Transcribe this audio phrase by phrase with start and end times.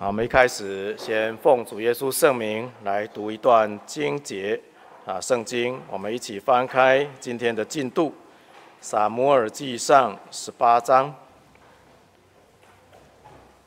[0.00, 4.60] 好，我们一开始先奉主耶稣圣名来读一段经节
[5.04, 8.10] 啊，圣经，我们一起翻开今天的进度，
[8.80, 11.12] 《撒母耳记上》十八章，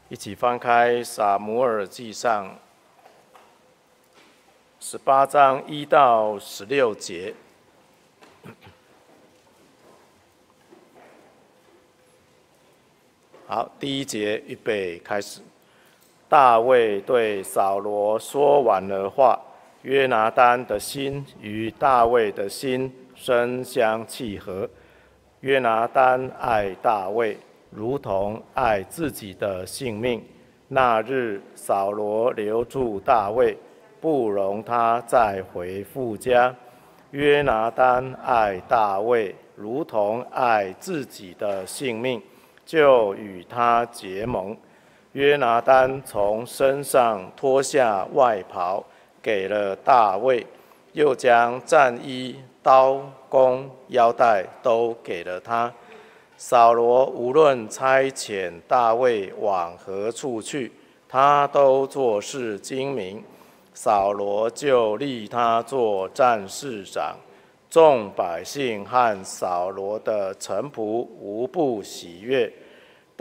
[0.08, 2.48] 一起翻开《撒母耳记上》
[4.80, 7.36] 十八章一到十六节。
[13.48, 15.42] 好，第一节预备开始。
[16.32, 19.38] 大卫对扫罗说完了话，
[19.82, 24.66] 约拿单的心与大卫的心深相契合。
[25.42, 27.38] 约拿单爱大卫，
[27.70, 30.24] 如同爱自己的性命。
[30.70, 33.58] 那日扫罗留住大卫，
[34.00, 36.56] 不容他再回父家。
[37.10, 42.22] 约拿单爱大卫，如同爱自己的性命，
[42.66, 44.56] 就与他结盟。
[45.14, 48.82] 约拿单从身上脱下外袍，
[49.22, 50.46] 给了大卫，
[50.94, 55.72] 又将战衣、刀弓、腰带都给了他。
[56.38, 60.72] 扫罗无论差遣大卫往何处去，
[61.10, 63.22] 他都做事精明。
[63.74, 67.16] 扫罗就立他做战士长，
[67.70, 72.52] 众百姓和扫罗的臣仆无不喜悦。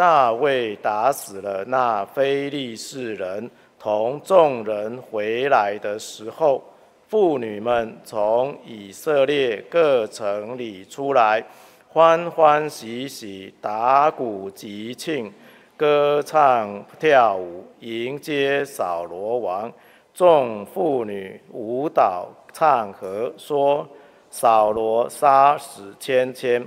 [0.01, 6.65] 大卫打死了那非利士人，同众人回来的时候，
[7.07, 11.45] 妇女们从以色列各城里出来，
[11.87, 15.31] 欢欢喜喜打鼓集庆，
[15.77, 19.71] 歌唱跳舞迎接扫罗王。
[20.15, 23.87] 众妇女舞蹈唱和，说：
[24.31, 26.67] 扫罗杀死千千，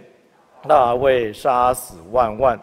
[0.67, 2.59] 大卫杀死万万。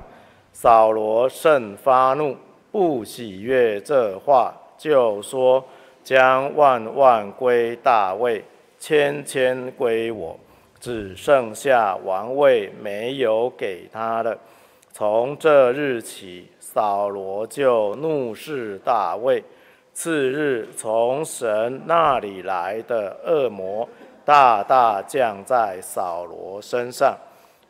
[0.63, 2.37] 扫罗甚发怒，
[2.71, 5.65] 不喜悦这话，就说：
[6.05, 8.45] 将万万归大卫，
[8.79, 10.39] 千千归我，
[10.79, 14.37] 只剩下王位没有给他了。
[14.93, 19.43] 从这日起，扫罗就怒视大卫。
[19.95, 23.89] 次日，从神那里来的恶魔
[24.27, 27.17] 大大降在扫罗身上。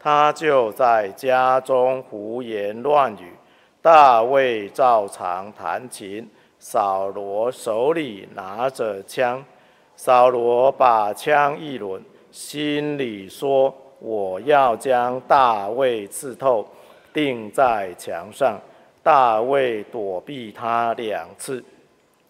[0.02, 3.34] 他就在家中胡言乱语，
[3.82, 6.26] 大卫照常弹琴，
[6.58, 9.44] 扫罗手里拿着枪。
[9.96, 12.00] 扫罗把枪一抡，
[12.30, 16.66] 心里说：“我要将大卫刺透，
[17.12, 18.58] 钉在墙上。”
[19.02, 21.62] 大卫躲避他两次。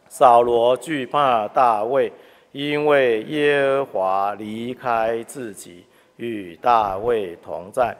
[0.08, 2.12] 扫罗惧怕大卫，
[2.50, 5.84] 因为耶和华离开自己。
[6.20, 7.96] 与大卫同在，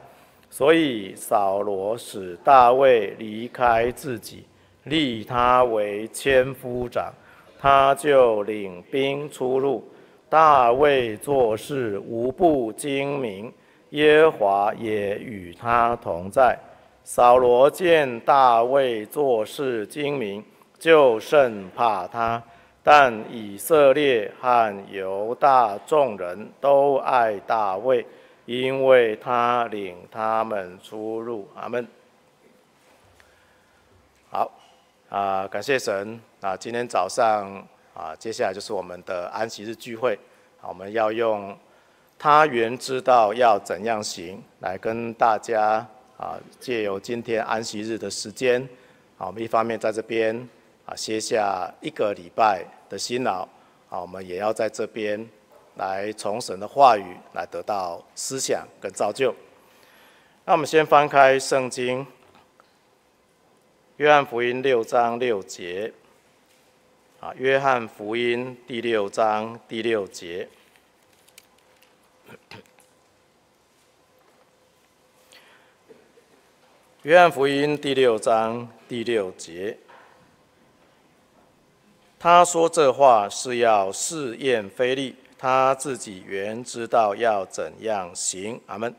[0.51, 4.45] 所以扫罗使大卫离开自己，
[4.85, 7.11] 立他为千夫长，
[7.59, 9.83] 他就领兵出入。
[10.29, 13.53] 大卫做事无不精明，
[13.91, 16.57] 耶华也与他同在。
[17.03, 20.45] 扫罗见大卫做事精明，
[20.79, 22.41] 就甚怕他。
[22.83, 28.05] 但以色列和犹大众人都爱大卫，
[28.47, 31.47] 因为他领他们出入。
[31.55, 31.87] 阿门。
[34.31, 34.51] 好，
[35.11, 36.57] 啊，感谢神啊！
[36.57, 37.53] 今天早上
[37.93, 40.19] 啊，接下来就是我们的安息日聚会。
[40.63, 41.55] 我们要用
[42.19, 45.87] 他原知道要怎样行，来跟大家
[46.17, 48.63] 啊，借由今天安息日的时间，
[49.19, 50.49] 啊，我们一方面在这边。
[50.91, 53.43] 啊，歇下一个礼拜的辛劳，
[53.89, 55.25] 啊，我们也要在这边
[55.77, 59.33] 来从神的话语来得到思想跟造就。
[60.45, 62.05] 那我们先翻开圣经，
[63.99, 65.93] 《约翰福音》六章六节。
[67.21, 70.49] 啊，《约翰福音》第六章第六节，
[77.03, 79.77] 《约翰福音》第六章第六节。
[82.23, 88.61] 他说这话是要试验菲力，他自己原知道要怎样行。
[88.67, 88.95] 阿门。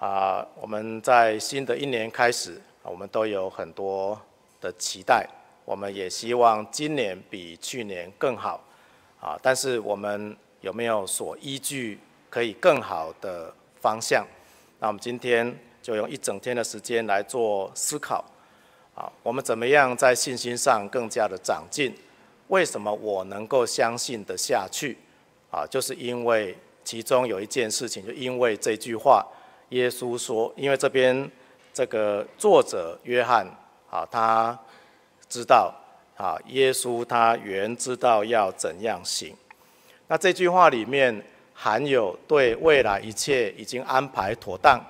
[0.00, 4.20] 啊，我们在新的一年开始，我们都有很多
[4.60, 5.28] 的期待，
[5.64, 8.60] 我们也希望今年比去年更好。
[9.20, 14.26] 啊，但是我们有没有所依据可以更好的方向？
[14.80, 18.24] 那我们今天就用一整天的时间来做思考。
[18.96, 21.94] 啊，我们怎么样在信心上更加的长进？
[22.48, 24.96] 为什么我能够相信得下去？
[25.50, 29.26] 啊，就是因为其中有一件事情，就因为这句话，
[29.68, 31.30] 耶稣说，因为这边
[31.74, 33.46] 这个作者约翰
[33.90, 34.58] 啊，他
[35.28, 35.74] 知道
[36.16, 39.36] 啊，耶稣他原知道要怎样行。
[40.08, 41.22] 那这句话里面
[41.52, 44.80] 含有对未来一切已经安排妥当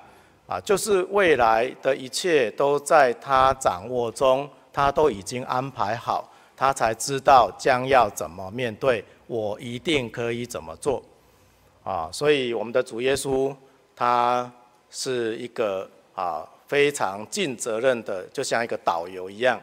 [0.46, 11.02] 啊，就是未来的一切都在他掌握中，他都已经安排好，他才知道将要怎么面对，我一定可以怎么做
[11.84, 12.08] 啊。
[12.12, 13.54] 所以我们的主耶稣
[13.94, 14.50] 他
[14.90, 16.46] 是一个啊。
[16.68, 19.56] 非常尽责任的，就像一个导游一样，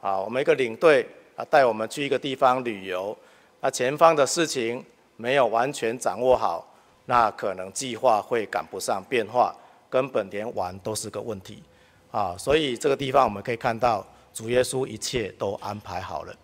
[0.00, 1.06] 啊，我们一个领队
[1.36, 3.16] 啊，带我们去一个地方旅游，
[3.60, 4.84] 那前方的事情
[5.16, 6.66] 没有完全掌握好，
[7.04, 9.54] 那可能计划会赶不上变化，
[9.90, 11.62] 根本连玩都是个问题，
[12.12, 16.34] 啊，所以这个地方我们可以看到，主耶稣一切都安排好了，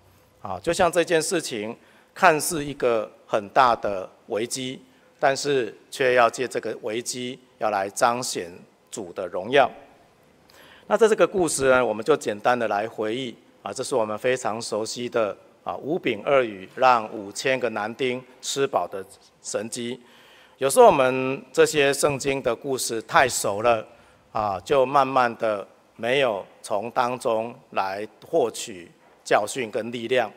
[0.43, 1.75] 啊，就像这件事情
[2.13, 4.83] 看似一个很大的危机，
[5.21, 8.51] 但是却要借这个危机要来彰显
[8.91, 9.71] 主的荣耀。
[10.89, 19.05] 那在这个故事呢，我们就简单的来回忆啊，这是我们非常熟悉的啊，五饼二鱼让五千个男丁吃饱的
[19.41, 20.01] 神迹。
[20.59, 23.87] 有时候我们这些圣经的故事太熟了
[24.33, 25.67] 啊，就慢慢的
[25.97, 28.91] 没有从当中来获取
[29.23, 30.33] 教训跟力量。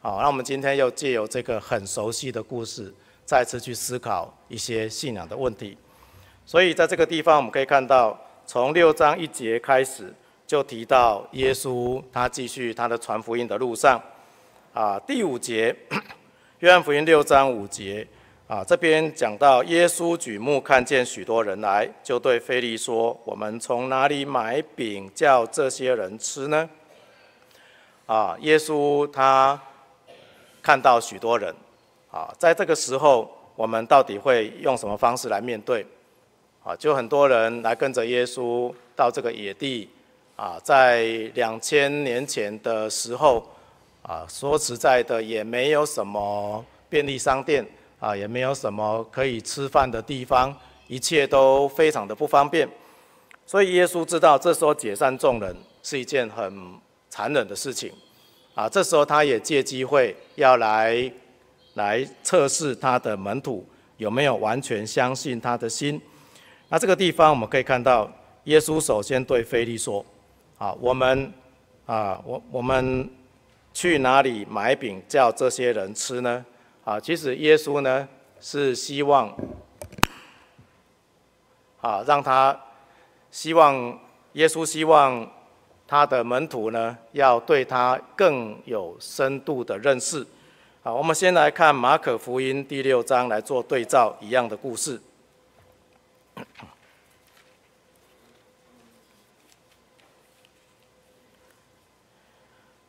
[0.00, 2.92] 好，那我们今天又借由这个很熟悉的故事，
[3.24, 5.78] 再次去思考一些信仰的问题。
[6.44, 8.18] 所以在这个地方，我们可以看到。
[8.46, 10.12] 从六章一节开始，
[10.46, 13.98] 就提到耶稣他继续他的传福音的路上，
[14.74, 15.74] 啊，第五节，
[16.60, 18.06] 约翰福音六章五节，
[18.46, 26.68] 啊，这边讲到耶稣举目看见许多人来，就对腓利说：“我们从哪里买饼叫这些人吃呢？”
[28.04, 29.58] 啊，耶稣他
[30.62, 31.54] 看到许多人，
[32.10, 35.86] 啊，在这个时候，我们到底会用什么方式来面对？
[36.62, 39.88] 啊，就很多人来跟着耶稣到这个野地，
[40.36, 41.02] 啊，在
[41.32, 43.42] 两千年前的时候，
[44.02, 47.66] 啊，说实在的，也没有什么便利商店，
[47.98, 50.54] 啊，也没有什么可以吃饭的地方，
[50.88, 52.68] 一切都非常的不方便。
[53.46, 56.74] 所以耶稣知道这时候解散众人是一件很
[57.10, 57.92] 残忍的事情，
[58.54, 61.12] 啊，这时候他也借机会要来
[61.74, 63.66] 来测试他的门徒
[63.98, 66.00] 有没有完全相信他的心。
[66.68, 68.10] 那这个地方我们可以看到，
[68.44, 70.04] 耶稣首先对腓利说
[70.58, 71.32] ：“啊，我们
[71.86, 73.08] 啊，我我们
[73.74, 76.44] 去哪里买饼叫这些人吃呢？
[76.84, 78.06] 啊，其实耶稣呢
[78.40, 79.34] 是希望
[81.80, 82.58] 啊，让他
[83.30, 83.98] 希望
[84.34, 85.26] 耶稣希望
[85.88, 90.26] 他的门徒呢要对他更有深度的认识。
[90.82, 95.00] 好，我们先来看马可福音第六章来做对照一样的故事。”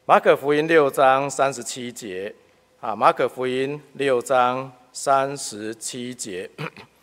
[0.07, 2.35] 马可福音六章三十七节，
[2.85, 6.47] 啊，马可福音六章三十七节，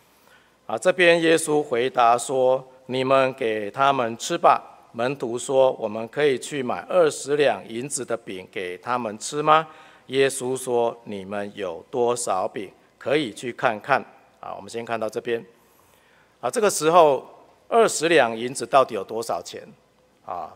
[0.65, 4.63] 啊，这边耶稣回答说：“你们给他们吃吧。”
[4.95, 9.67] 门徒说：“我们可以去买二十两银子的饼给他们吃吗？”
[10.07, 12.71] 耶稣说：“你们有多少饼？
[12.97, 14.01] 可以去看看。”
[14.39, 15.45] 啊，我们先看到这边，
[16.41, 17.29] 啊，这个时候
[17.67, 19.67] 二十两银子到底有多少钱？
[20.25, 20.55] 啊？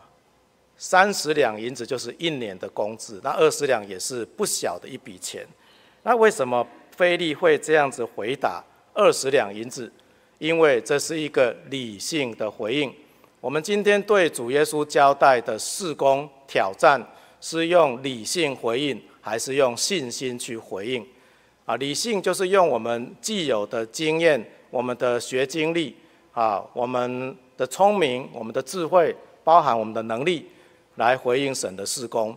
[0.79, 5.47] 三十两银子就是一年的工资，那二十两也是不小的一笔钱。
[6.03, 8.63] 那为什么菲利会这样子回答
[8.95, 9.91] 二十两银子？
[10.39, 12.93] 因为这是一个理性的回应。
[13.41, 17.01] 我们今天对主耶稣交代的事工挑战，
[17.41, 21.07] 是用理性回应，还是用信心去回应？
[21.65, 25.97] 啊，理性就是用我们既有的经验、我们的学经历、
[26.33, 30.51] 啊，我们的聪明、我们的智慧，包含我们的能力。
[30.97, 32.37] 来回应神的事工，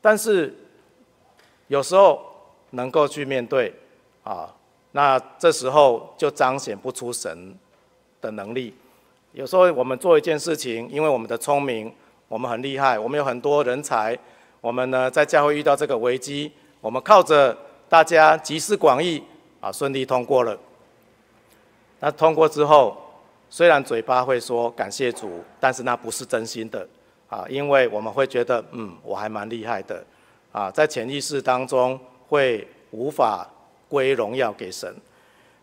[0.00, 0.52] 但是
[1.68, 2.20] 有时候
[2.70, 3.72] 能够去面对
[4.24, 4.52] 啊，
[4.92, 7.54] 那这时候就彰显不出神
[8.20, 8.74] 的能力。
[9.32, 11.92] 有时候我们做一件事情，因为我们的聪明，
[12.28, 14.18] 我们很厉害，我们有很多人才，
[14.60, 17.56] 我们呢在教会遇到这个危机，我们靠着
[17.88, 19.22] 大家集思广益
[19.60, 20.58] 啊，顺利通过了。
[22.00, 22.96] 那通过之后，
[23.50, 26.86] 虽然嘴巴会说感谢主，但是那不是真心的。
[27.28, 30.04] 啊，因为我们会觉得，嗯，我还蛮厉害的，
[30.52, 33.48] 啊，在潜意识当中会无法
[33.88, 34.94] 归荣耀给神，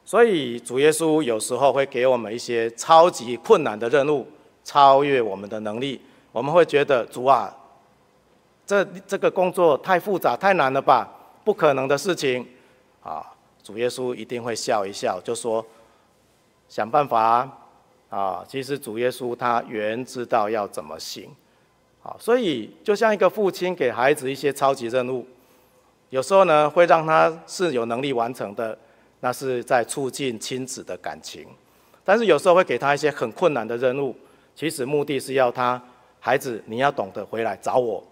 [0.03, 4.27] 所以主耶稣有时候会给我们一些超级困难的任务，
[4.63, 6.01] 超越我们的能力，
[6.31, 7.55] 我们会觉得主啊，
[8.65, 11.09] 这这个工作太复杂太难了吧，
[11.45, 12.45] 不可能的事情，
[13.01, 13.25] 啊，
[13.63, 15.65] 主耶稣一定会笑一笑，就说
[16.67, 17.49] 想办法
[18.09, 21.29] 啊，其实主耶稣他原知道要怎么行。
[22.05, 25.25] 好，所以就像一个父亲给孩子一些超级任务，
[26.09, 28.77] 有时候呢会让他是有能力完成的，
[29.21, 31.45] 那是在促进亲子的感情；
[32.03, 34.13] 但是有时候会给他一些很困难的任务，
[34.53, 35.81] 其实目的是要他
[36.19, 38.03] 孩子你要懂得回来找我，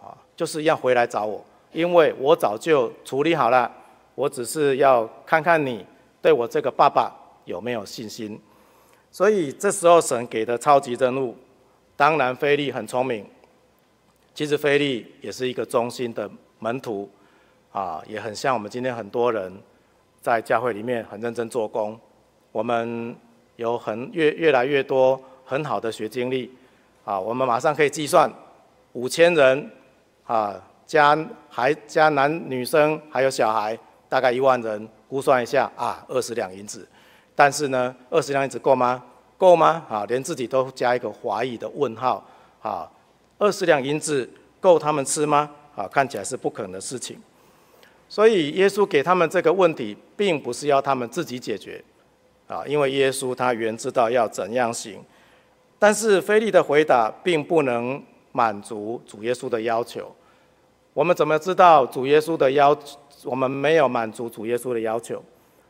[0.00, 3.70] 啊，就是要回来找我，因为我早就处理好了，
[4.14, 5.84] 我只是要看看你
[6.22, 7.14] 对我这个爸爸
[7.44, 8.40] 有没有信心。
[9.12, 11.36] 所以这时候神给的超级任务。
[11.96, 13.26] 当然，菲利很聪明。
[14.34, 17.10] 其实菲利也是一个忠心的门徒，
[17.72, 19.50] 啊，也很像我们今天很多人
[20.20, 21.98] 在教会里面很认真做工。
[22.52, 23.16] 我们
[23.56, 26.50] 有很越越来越多很好的学经历，
[27.04, 28.30] 啊，我们马上可以计算
[28.92, 29.70] 五千人，
[30.26, 30.54] 啊，
[30.86, 31.16] 加
[31.48, 36.86] 还加男女生还有小孩，大概一万人，估算一下啊，二十两银子。
[37.34, 39.02] 但是呢，二十两银子够吗？
[39.38, 39.84] 够吗？
[39.88, 42.24] 啊，连自己都加一个怀疑的问号。
[42.62, 42.90] 啊，
[43.38, 44.28] 二十两银子
[44.60, 45.50] 够他们吃吗？
[45.76, 47.20] 啊，看起来是不可能的事情。
[48.08, 51.82] 所以耶稣给他们这个问题，并不是要他们自己解决。
[52.48, 55.04] 啊，因为耶稣他原知道要怎样行。
[55.78, 58.02] 但是菲利的回答并不能
[58.32, 60.10] 满足主耶稣的要求。
[60.94, 62.76] 我们怎么知道主耶稣的要？
[63.24, 65.22] 我们没有满足主耶稣的要求。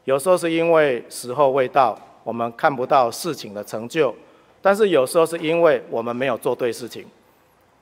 [0.05, 1.99] 有时候是因为时候未到。
[2.27, 4.13] 我们看不到事情的成就，
[4.61, 7.07] 但是有时候是因为我们没有做对事情，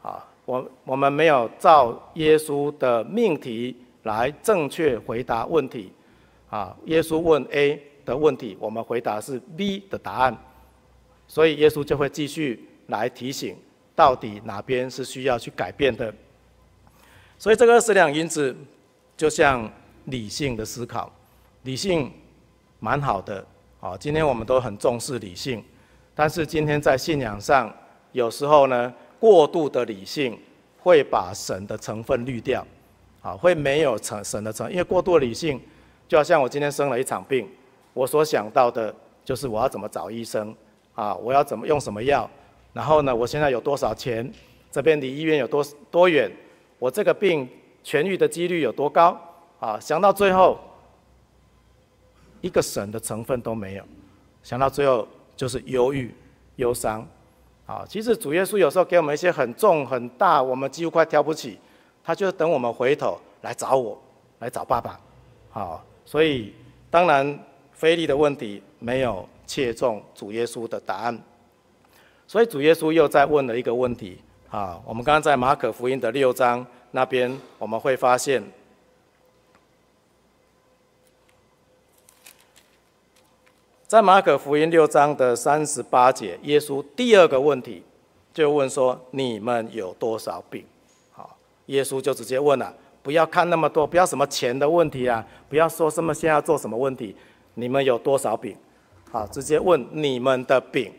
[0.02, 5.90] 啊，我我们没有照耶稣的命题来正确回答问题，
[6.50, 10.36] 啊，耶稣问 A 的问题，我们回答是 B 的答案，
[11.26, 13.56] 所以耶稣就会继续来提醒，
[13.96, 16.14] 到底哪边是需要去改变的。
[17.38, 18.54] 所以这个二十两银子，
[19.16, 19.72] 就像
[20.04, 21.10] 理性的思考，
[21.62, 22.12] 理性
[22.78, 23.42] 蛮好的。
[23.84, 25.62] 啊，今天我们都很重视理性，
[26.14, 27.70] 但是今天在信仰上，
[28.12, 30.40] 有时候呢，过度的理性
[30.78, 32.66] 会把神的成分滤掉，
[33.20, 35.60] 啊，会没有成神的成，因为过度的理性，
[36.08, 37.46] 就好像我今天生了一场病，
[37.92, 40.56] 我所想到的就是我要怎么找医生，
[40.94, 42.26] 啊，我要怎么用什么药，
[42.72, 44.32] 然后呢，我现在有多少钱，
[44.70, 46.32] 这边离医院有多多远，
[46.78, 47.46] 我这个病
[47.84, 49.14] 痊愈的几率有多高，
[49.60, 50.58] 啊，想到最后。
[52.44, 53.84] 一个神的成分都没有，
[54.42, 56.14] 想到最后就是忧郁、
[56.56, 57.02] 忧伤，
[57.64, 61.58] 啊，其实主耶稣有时候给我们一些很重、很大，我们几乎快挑不起，
[62.04, 63.98] 他就等我们回头来找我，
[64.40, 65.00] 来找爸爸，
[65.50, 66.52] 好，所以
[66.90, 67.38] 当然
[67.72, 71.18] 腓利的问题没有切中主耶稣的答案，
[72.26, 74.18] 所以主耶稣又在问了一个问题，
[74.50, 78.44] 啊，我们刚刚在马可福音的六章那边我们会发现。
[83.94, 87.80] 在马可福音六章的三十八节，耶稣第二个问题
[88.32, 90.64] 就问说：“你们有多少饼？”
[91.14, 92.74] 好，耶稣就直接问了
[93.04, 97.14] ：“不要看那么多，不要什么钱的问题啊，不要说什么现在要做什么问题，
[97.54, 98.56] 你们有多少饼？”
[99.12, 100.90] 好，直接问你们的饼。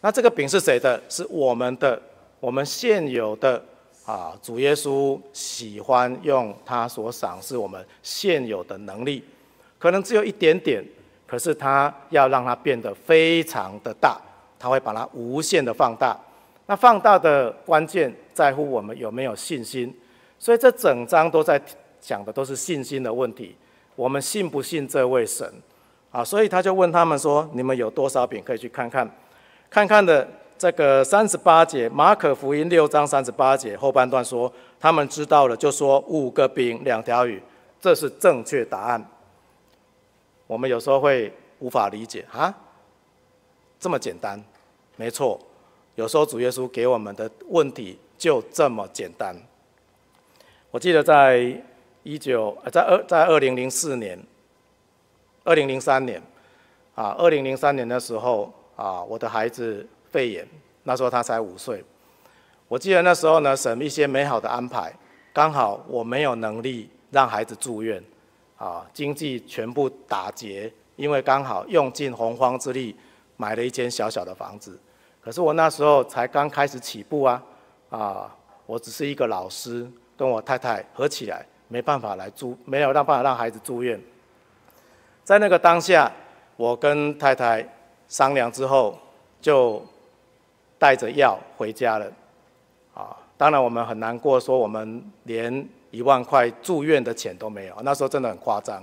[0.00, 1.02] 那这个饼是谁的？
[1.08, 2.00] 是我们的，
[2.38, 3.60] 我们现有的。
[4.06, 9.24] 啊，主耶稣喜欢用他所赏赐我们现有的能力，
[9.76, 10.84] 可能只有一点点。
[11.34, 14.16] 可是他要让它变得非常的大，
[14.56, 16.16] 他会把它无限的放大。
[16.66, 19.92] 那放大的关键在乎我们有没有信心。
[20.38, 21.60] 所以这整章都在
[22.00, 23.56] 讲的都是信心的问题。
[23.96, 25.52] 我们信不信这位神？
[26.12, 28.40] 啊，所以他就问他们说：“你们有多少饼？
[28.46, 29.10] 可以去看看。”
[29.68, 37.42] 看看的这个三十八节，马可福音六章三十八节后半段说：“他们知道了，就说五个饼两条鱼，
[37.80, 39.04] 这是正确答案。”
[40.46, 42.54] 我们有时候会无法理解啊，
[43.80, 44.42] 这么简单，
[44.96, 45.40] 没错，
[45.94, 49.34] 有时候主耶稣给我们的问题就这么简单。
[50.70, 51.62] 我记得在
[52.02, 54.18] 一九，在二，在二零零四年，
[55.44, 56.20] 二零零三年，
[56.94, 60.46] 啊，二零零三年的时候啊，我的孩子肺炎，
[60.82, 61.82] 那时候他才五岁。
[62.68, 64.92] 我记得那时候呢，神一些美好的安排，
[65.32, 68.02] 刚好我没有能力让孩子住院。
[68.56, 72.94] 啊，经济全部打结，因为刚好用尽洪荒之力
[73.36, 74.78] 买了一间小小的房子。
[75.20, 77.42] 可是我那时候才刚开始起步啊，
[77.90, 84.00] 啊，我只是一个老师，跟我太太合起来，没办法来住，没有让办法让孩子住院。
[85.24, 86.10] 在那个当下，
[86.56, 87.66] 我跟太太
[88.06, 88.96] 商量之后，
[89.40, 89.84] 就
[90.78, 92.12] 带着药回家了。
[92.94, 95.68] 啊，当然我们很难过，说我们连。
[95.94, 98.82] 一万块住院的钱都没有，那时候真的很夸张。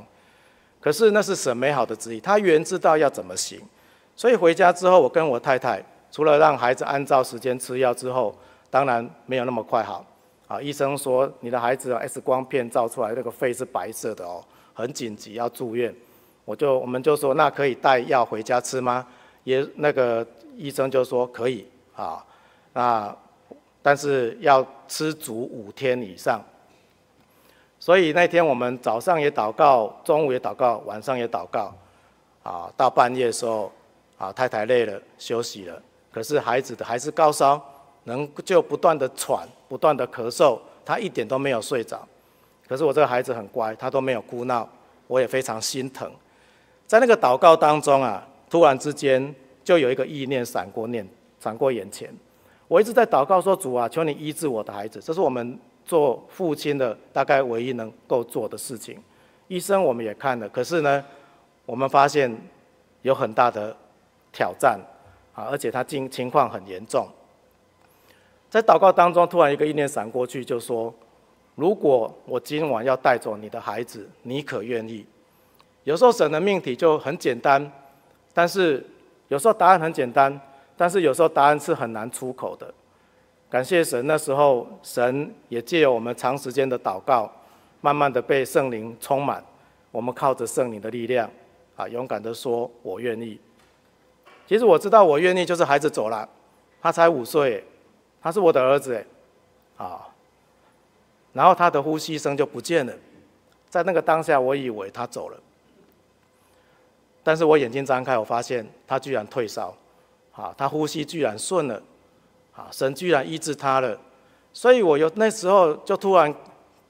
[0.79, 3.61] 可是那是神美好的旨意，他原知道要怎么行。
[4.15, 8.35] 所以回家之后，我跟我太太除了让孩子按照时间吃药之后，
[8.69, 10.05] 当然没有那么快好。
[10.47, 15.93] 啊，医生说你的孩子 X 光片照出来那个肺是白色的哦，很紧急要住院。
[16.45, 19.05] 我就我们就说那可以带药回家吃吗？
[19.43, 20.25] 也那个
[20.57, 21.65] 医生就说可以
[21.95, 22.25] 啊，
[22.73, 23.15] 那
[23.81, 26.43] 但是要吃足五天以上。
[27.81, 31.73] 所以那天我们早上也祷告，中午也祷告，晚上也祷告，
[32.43, 33.71] 啊，到半夜的时候，
[34.19, 35.81] 啊，太太累了休息了，
[36.13, 37.59] 可是孩子的还是高烧，
[38.03, 42.07] 能就不断的喘，不断的咳嗽，他一点都没有睡着。
[42.67, 44.69] 可是我这个孩子很乖，他都没有哭闹，
[45.07, 46.07] 我也非常心疼。
[46.85, 49.33] 在那个祷告当中啊，突然之间
[49.63, 51.03] 就有一个意念闪过念，
[51.39, 52.13] 闪过眼前。
[52.67, 55.59] 我一直在祷告说：“主啊，求你医治我的孩子。”这是我们。
[55.85, 58.97] 做父亲的大概唯一能够做的事情，
[59.47, 61.03] 医生我们也看了，可是呢，
[61.65, 62.35] 我们发现
[63.01, 63.75] 有很大的
[64.31, 64.79] 挑战
[65.33, 67.07] 啊，而且他情情况很严重。
[68.50, 70.93] 在祷告当中，突然一个意念闪过去，就说：
[71.55, 75.05] 如果我今晚要带走你的孩子，你可愿意？
[75.83, 77.71] 有时候神的命题就很简单，
[78.33, 78.85] 但是
[79.29, 80.39] 有时候答案很简单，
[80.77, 82.73] 但是有时候答案是很难出口的。
[83.51, 87.29] 感谢神，那时候神也借由我们长时间的祷告，
[87.81, 89.43] 慢慢的被圣灵充满。
[89.91, 91.29] 我们靠着圣灵的力量，
[91.75, 93.38] 啊，勇敢的说：“我愿意。”
[94.48, 96.27] 其实我知道，我愿意就是孩子走了，
[96.81, 97.62] 他才五岁，
[98.22, 99.05] 他是我的儿子，
[99.75, 100.08] 啊，
[101.34, 102.93] 然后他的呼吸声就不见了。
[103.70, 105.38] 在那个当下，我以为他走了，
[107.22, 109.75] 但是我眼睛张开，我发现他居然退烧，
[110.31, 111.84] 啊，他呼吸居然顺了。
[112.53, 113.98] 啊，神居然医治他了，
[114.51, 116.34] 所以我有那时候就突然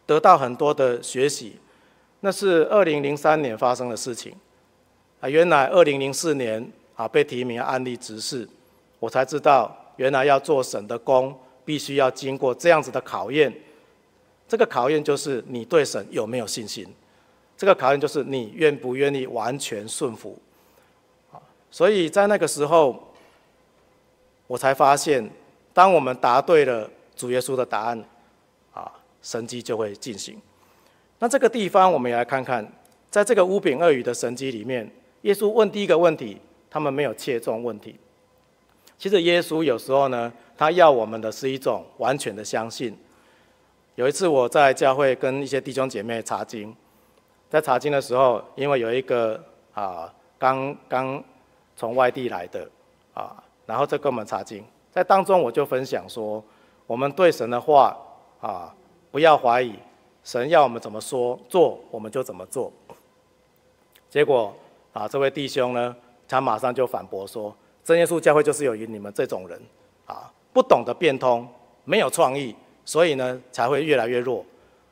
[0.05, 1.55] 得到很多的学习。
[2.21, 4.35] 那是二零零三年发生的事情
[5.19, 8.47] 啊，原来二零零四年啊被提名案例执事，
[8.99, 13.53] 我才知道原来要做神的工，必须要经过这样子的考验。
[14.47, 16.87] 这个考验就是你对神有没有信心，
[17.55, 20.37] 这个考验就是你愿不愿意完全顺服。
[21.31, 23.13] 啊，所以在那个时候，
[24.47, 25.29] 我才发现。
[25.73, 28.03] 当我们答对了主耶稣的答案，
[28.73, 30.39] 啊，神迹就会进行。
[31.19, 32.65] 那这个地方，我们也来看看，
[33.09, 34.89] 在这个五饼二鱼的神迹里面，
[35.21, 37.95] 耶稣问第一个问题，他们没有切中问题。
[38.97, 42.97] 其实耶稣有时候呢，他要我们的是一种完全的相信。
[43.95, 46.75] 有一次我在教会跟一些弟兄姐妹查经，
[47.49, 51.23] 在查经的时候，因为有一个啊刚刚
[51.75, 52.67] 从外地来的
[53.13, 54.63] 啊，然后就跟我们查经。
[54.91, 56.43] 在当中，我就分享说，
[56.85, 57.97] 我们对神的话
[58.41, 58.75] 啊，
[59.09, 59.73] 不要怀疑，
[60.23, 62.71] 神要我们怎么说做，我们就怎么做。
[64.09, 64.53] 结果
[64.91, 65.95] 啊，这位弟兄呢，
[66.27, 69.57] 他马上就反驳说，真耶稣教会就是有你们这种人
[70.05, 71.47] 啊，不懂得变通，
[71.85, 74.45] 没有创意，所以呢，才会越来越弱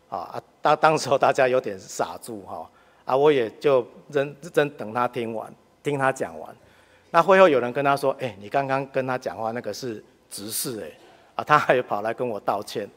[0.10, 0.42] 啊。
[0.62, 2.70] 当当时候大家有点傻住哈，
[3.04, 6.56] 啊，我也就认真等他听完，听他讲完。
[7.12, 10.92] 那会后有人跟他说：“哎，你刚刚跟他讲话那个是执事哎，
[11.36, 12.88] 啊，他还跑来跟我道歉，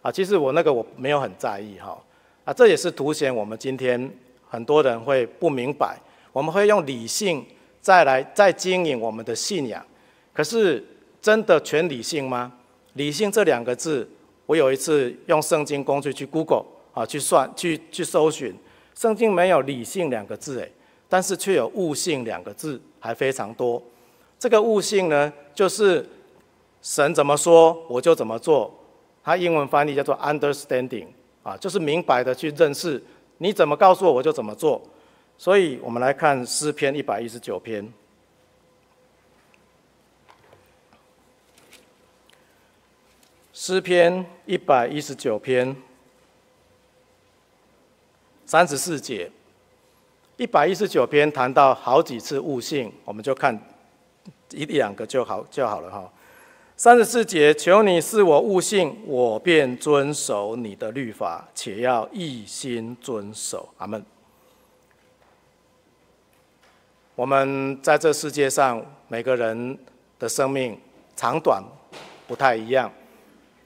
[0.00, 1.96] 啊，其实我那个我没有很在意哈，
[2.44, 4.10] 啊，这也是凸显我们今天
[4.48, 5.98] 很多人会不明白，
[6.32, 7.44] 我们会用理性
[7.80, 9.84] 再来再经营我们的信仰，
[10.32, 10.82] 可是
[11.20, 12.52] 真的全理性吗？
[12.94, 14.08] 理性这两个字，
[14.46, 18.54] 我有一次用圣经工具去 Google 啊，去算去去搜寻，
[18.94, 20.68] 圣经没有理性两个字哎。”
[21.10, 23.82] 但是却有悟性两个字，还非常多。
[24.38, 26.08] 这个悟性呢，就是
[26.80, 28.72] 神怎么说我就怎么做。
[29.24, 31.06] 它英文翻译叫做 understanding，
[31.42, 33.02] 啊，就是明白的去认识。
[33.38, 34.80] 你怎么告诉我，我就怎么做。
[35.36, 37.92] 所以我们来看诗篇一百一十九篇。
[43.52, 45.76] 诗篇一百一十九篇
[48.46, 49.30] 三十四节。
[50.38, 53.60] 一百一十九篇谈到好几次悟性，我们就看
[54.52, 56.08] 一两个就好就好了哈。
[56.76, 63.68] 三十四节，求你是我悟性，我便遵守你的律法，且要一心遵守。
[63.78, 64.00] 阿门。
[67.16, 69.76] 我们在这世界上，每个人
[70.20, 70.78] 的生命
[71.16, 71.60] 长短
[72.28, 72.88] 不太一样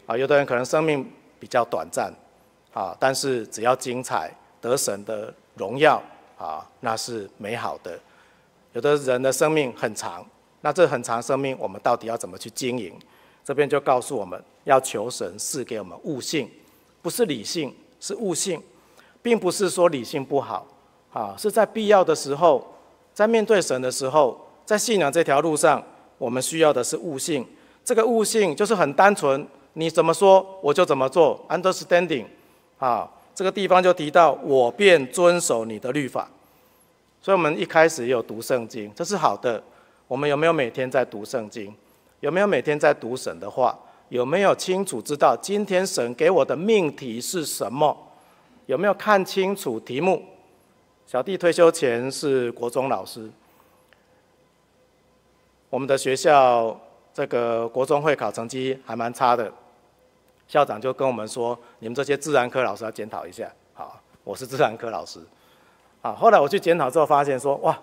[0.06, 1.06] 啊，有的人可能生命
[1.38, 2.10] 比较短暂
[2.72, 6.02] 啊，但是只要精彩，得神的荣耀。
[6.42, 7.96] 啊，那是美好的。
[8.72, 10.26] 有的人的生命很长，
[10.62, 12.92] 那这很长生命，我们到底要怎么去经营？
[13.44, 16.50] 这边就告诉我们要求神赐给我们悟性，
[17.00, 18.60] 不是理性，是悟性，
[19.22, 20.66] 并不是说理性不好
[21.12, 22.74] 啊，是在必要的时候，
[23.14, 25.80] 在面对神的时候，在信仰这条路上，
[26.18, 27.46] 我们需要的是悟性。
[27.84, 32.24] 这个悟性就是很单纯，你怎么说我就怎么做，understanding，
[32.78, 36.28] 啊，这个地方就提到我便遵守你的律法。
[37.20, 39.62] 所以，我们一开始有读圣经，这是好的。
[40.08, 41.74] 我们有没有每天在读圣经？
[42.20, 43.78] 有没有每天在读神的话？
[44.08, 47.96] 有没有清楚知道今天神给我的命题是什么？
[48.66, 50.22] 有没有看清楚题目？
[51.06, 53.30] 小弟退休前是国中老师，
[55.70, 56.78] 我们的学校
[57.14, 59.52] 这个国中会考成绩还蛮差的，
[60.52, 65.18] 校长就跟我们说：“你们这些自然科老师要检讨一下。”好，我是自然科老师。
[66.02, 67.74] 好，后来我去检讨之后发现说：“哇，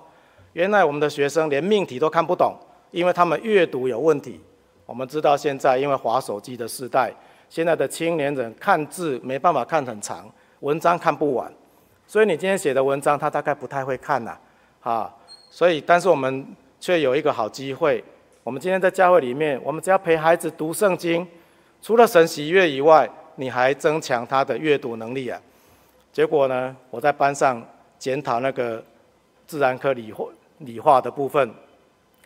[0.53, 2.55] 原来我们的学生连命题都看不懂，
[2.91, 4.39] 因为他们阅读有问题。”
[4.85, 7.11] 我们知道现在因为滑手机的时代，
[7.49, 11.51] 现在的青年人看字没办法看很长，文章看不完，
[12.05, 14.37] 所以你今天写的文章他大概不太会看呐，
[14.81, 15.11] 啊，
[15.49, 18.03] 所以但是我们却有一个好机会，
[18.43, 21.27] 我们今天在教会里面，我们只要陪孩子读圣经，
[21.81, 25.39] 除了神喜悦以外，你还增强他的阅读能力啊。
[26.11, 27.61] 结果呢，我在班上
[27.97, 28.83] 检讨那个
[29.47, 30.25] 自然科理化
[30.59, 31.53] 理化的部分，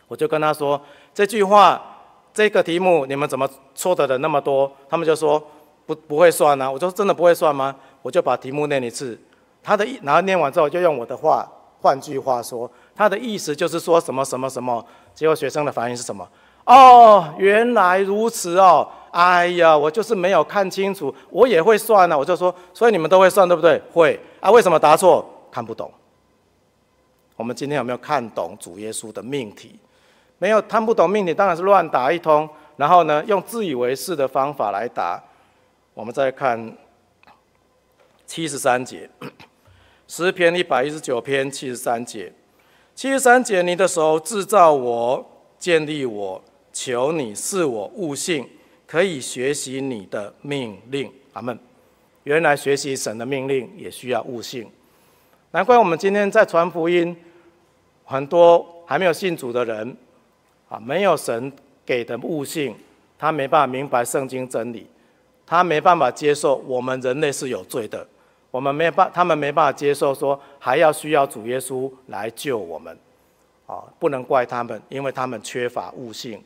[0.08, 0.80] 我就跟他说
[1.12, 1.90] 这句话。
[2.34, 4.68] 这个题目你们怎么错的人那么多？
[4.88, 5.40] 他们就说
[5.86, 6.68] 不不会算呢、啊。
[6.72, 7.76] 我说真的不会算吗？
[8.02, 9.16] 我就把题目念一次，
[9.62, 11.48] 他的意，然后念完之后就用我的话，
[11.80, 14.84] 换句话说，他的意思就是说什么什么什么。
[15.14, 16.28] 结果学生的反应是什么？
[16.64, 18.88] 哦，原来如此哦。
[19.14, 23.80] 哎呀，我就是没有看清楚，我也会算呢、我就说，所以你们都会算对不对？
[23.92, 24.50] 会啊。
[24.50, 25.24] 为什么答错？
[25.52, 25.88] 看不懂。
[27.36, 29.78] 我们今天有没有看懂主耶稣的命题？
[30.38, 35.22] 没有看不懂命题，当然是乱答一通，然后呢，用自以为是的方法来答。
[35.94, 36.76] 我们再看
[38.26, 39.08] 七十三节，
[40.08, 42.32] 诗篇一百一十九篇七十三节，
[42.96, 45.24] 七十三节，你的手制造我，
[45.56, 48.44] 建立我，求你赐我悟性，
[48.86, 51.12] 可以学习你的命令。
[51.32, 51.58] 阿门。
[52.24, 54.66] 原来学习神的命令也需要悟性，
[55.50, 57.14] 难怪我们今天在传福音，
[58.04, 59.96] 很多还没有信主的人。
[60.66, 61.52] 啊，没有神
[61.84, 62.74] 给的悟性，
[63.18, 64.86] 他没办法明白圣经真理，
[65.44, 68.04] 他没办法接受我们人类是有罪的，
[68.50, 72.96] 我们没办，他们没办法接受说还要需要主耶稣来救我们，
[73.66, 76.42] 啊，不能怪他们，因为他们缺乏悟性。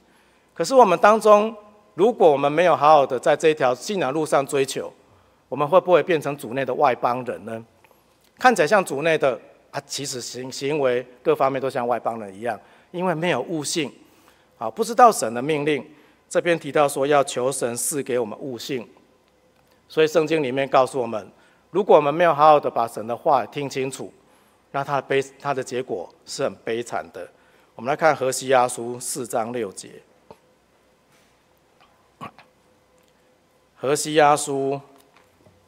[0.53, 1.57] 可是我们当中，
[1.99, 4.93] 如果我们没有好好的在这条信仰路上追求，
[5.49, 7.65] 我们会不会变成主内的外邦人呢？
[8.39, 9.37] 看起来像主内的
[9.73, 12.57] 啊，其实行行为各方面都像外邦人一样，
[12.93, 13.93] 因为没有悟性。
[14.57, 15.85] 好，不知道神的命令，
[16.29, 18.89] 这边提到说要求神赐给我们悟性，
[19.89, 21.29] 所以圣经里面告诉我们，
[21.73, 24.13] 如果我们没有好好的把神的话听清楚，
[24.71, 27.29] 那他的悲，他的结果是很悲惨的。
[27.75, 29.91] 我们来看何西阿书四章六节，
[33.81, 34.81] 何西阿书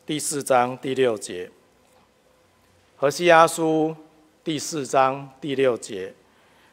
[0.05, 1.49] 第四章第六节，
[2.97, 3.95] 何西阿书
[4.43, 6.13] 第四章第六节。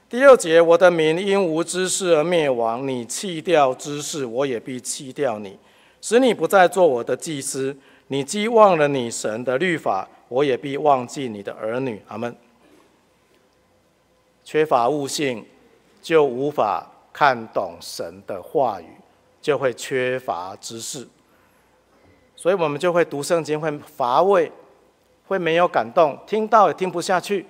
[0.10, 5.60] 第六节，我的民因无知识而灭亡，你弃掉知识，我也必弃掉你，
[6.02, 7.78] 使你不再做我的祭司。
[8.08, 12.02] 你既忘了你神的律法，我也必忘记你的儿女。
[12.08, 12.36] 阿门。
[14.44, 15.46] 缺乏悟性，
[16.02, 18.88] 就无法看懂神的话语，
[19.40, 21.08] 就会缺乏知识，
[22.38, 24.50] 所以我们就会读圣经会乏味，
[25.28, 27.46] 会没有感动，听到也听不下去。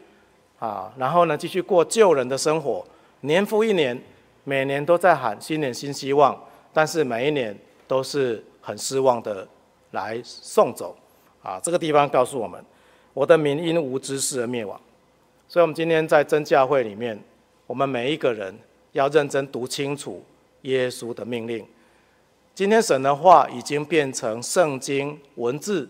[0.57, 2.83] 啊，然后呢，继续过旧人的生活，
[3.21, 4.01] 年复一年，
[4.43, 6.35] 每年都在喊新年新希望，
[6.73, 7.55] 但是每一年
[7.87, 9.47] 都是很失望的
[9.91, 10.95] 来送走。
[11.43, 12.59] 啊，这个地方告诉我们，
[13.13, 14.79] 我的民因无知识而灭亡。
[15.47, 17.19] 所以，我们今天在真教会里面，
[17.67, 18.57] 我们每一个人
[18.93, 20.23] 要认真读清楚
[20.63, 21.63] 耶稣的命令。
[22.57, 25.87] 今天神的话已经变成圣经文字，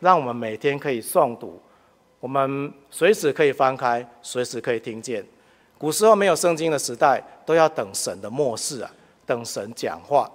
[0.00, 1.58] 让我们每天可以诵读。
[2.20, 5.24] 我们随时可以翻开，随时可以听见。
[5.78, 8.90] 古时候没有圣经的时代，都要等神的末世啊，
[9.24, 10.30] 等神讲话。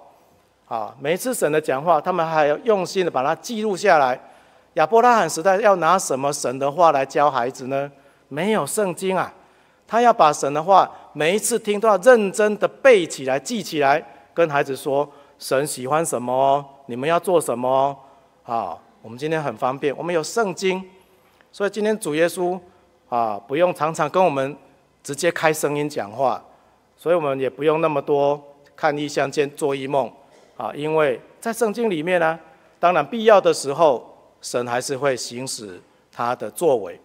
[0.66, 4.20] 啊，每一次神的讲话，他们还要用心的把它记录下来。
[4.72, 7.88] 亚伯拉罕时代要拿什么神的话来教孩子呢？
[8.26, 9.32] 没有圣经啊，
[9.86, 15.08] 他要把神的话每一次听都要认真的背起来、记起来，跟孩子说
[15.42, 17.98] 神喜欢什么，你们要做什么。
[18.44, 20.80] 啊，我们今天很方便，我们有圣经。
[21.50, 22.56] 所以今天主耶稣
[23.08, 24.56] 啊，不用常常跟我们
[25.02, 26.40] 直接开声音讲话，
[26.96, 28.40] 所以我们也不用那么多
[28.76, 30.08] 看异象、见做异梦
[30.56, 32.38] 啊，因为在圣经里面呢，
[32.78, 37.00] 当然必要的时候，神还是会行使他的作为。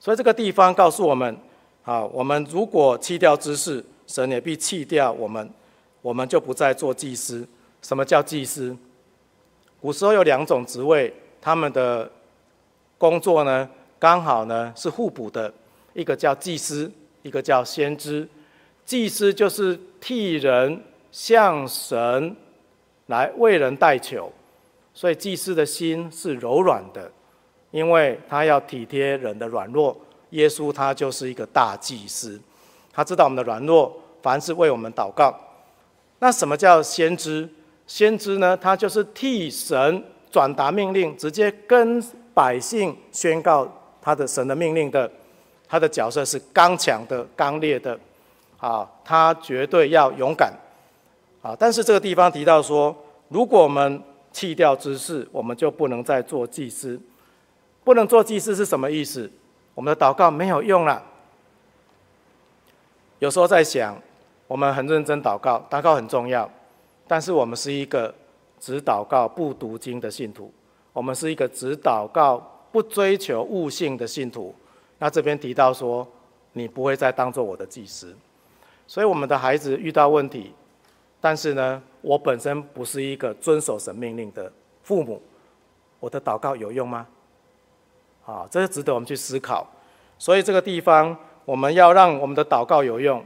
[0.00, 1.36] 所以这个地方告诉我们
[1.84, 5.48] 啊，我们如果弃掉知识，神也必弃掉我们，
[6.04, 7.48] 我们就不再做祭司。
[7.80, 8.76] 什么叫祭司？
[9.80, 12.10] 古时候有两种职位，他们的
[12.98, 13.66] 工作呢，
[13.98, 15.50] 刚好呢是互补的，
[15.94, 18.28] 一个叫祭司，一个叫先知。
[18.84, 20.78] 祭司就是替人
[21.10, 22.36] 向神
[23.06, 24.30] 来为人代求，
[24.92, 27.10] 所以祭司的心是柔软的，
[27.70, 29.96] 因为他要体贴人的软弱。
[30.30, 32.38] 耶稣他就是一个大祭司，
[32.92, 35.34] 他知道我们的软弱，凡是为我们祷告。
[36.18, 37.48] 那什么叫先知？
[37.86, 45.10] 先知呢，他就是替神转达命令，直接跟百姓宣告他的神的命令的。
[45.66, 47.98] 他的角色是刚强的、刚烈的，
[48.58, 50.52] 啊，他绝对要勇敢，
[51.42, 51.56] 啊。
[51.58, 52.94] 但是这个地方提到说，
[53.28, 54.00] 如果我们
[54.30, 57.00] 弃掉执事，我们就不能再做祭司。
[57.82, 59.28] 不能做祭司是什么意思？
[59.74, 61.02] 我们的祷告没有用了。
[63.18, 64.00] 有时候在想，
[64.46, 66.48] 我们很认真祷告，祷告很重要，
[67.08, 68.14] 但是我们是一个
[68.60, 70.52] 只祷告不读经的信徒，
[70.92, 72.38] 我们是一个只祷告
[72.70, 74.54] 不追求悟性的信徒。
[74.98, 76.06] 那这边提到说，
[76.52, 78.14] 你不会再当做我的祭司，
[78.86, 80.52] 所以我们的孩子遇到问题，
[81.20, 84.50] 但是呢，我本身不是一个遵守神命令的
[84.82, 85.20] 父母，
[86.00, 87.06] 我的祷告有用吗？
[88.24, 89.66] 啊，这是值得我们去思考。
[90.18, 93.22] 所以这个地方，我们要让我们的祷告有用，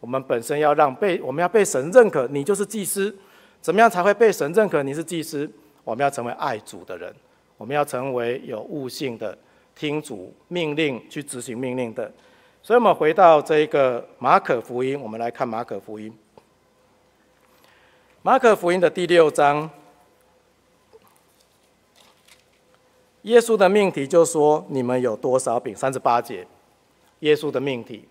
[0.00, 3.14] 我们本身要让被我们要被神认可，你就是祭司。
[3.60, 5.48] 怎么样才会被神认可你是祭司？
[5.84, 7.14] 我们要成为爱主的人，
[7.56, 9.36] 我们要成为有悟性的。
[9.72, 12.12] 听主命令去执行命令的，
[12.62, 16.12] 所以我们回到这个马可福音，我们来看马可福音。
[18.20, 19.70] 马可福音的第六章，
[23.22, 26.46] 耶稣的命题就说：“你们有多少饼？”三十八节，
[27.20, 28.06] 耶稣的命题，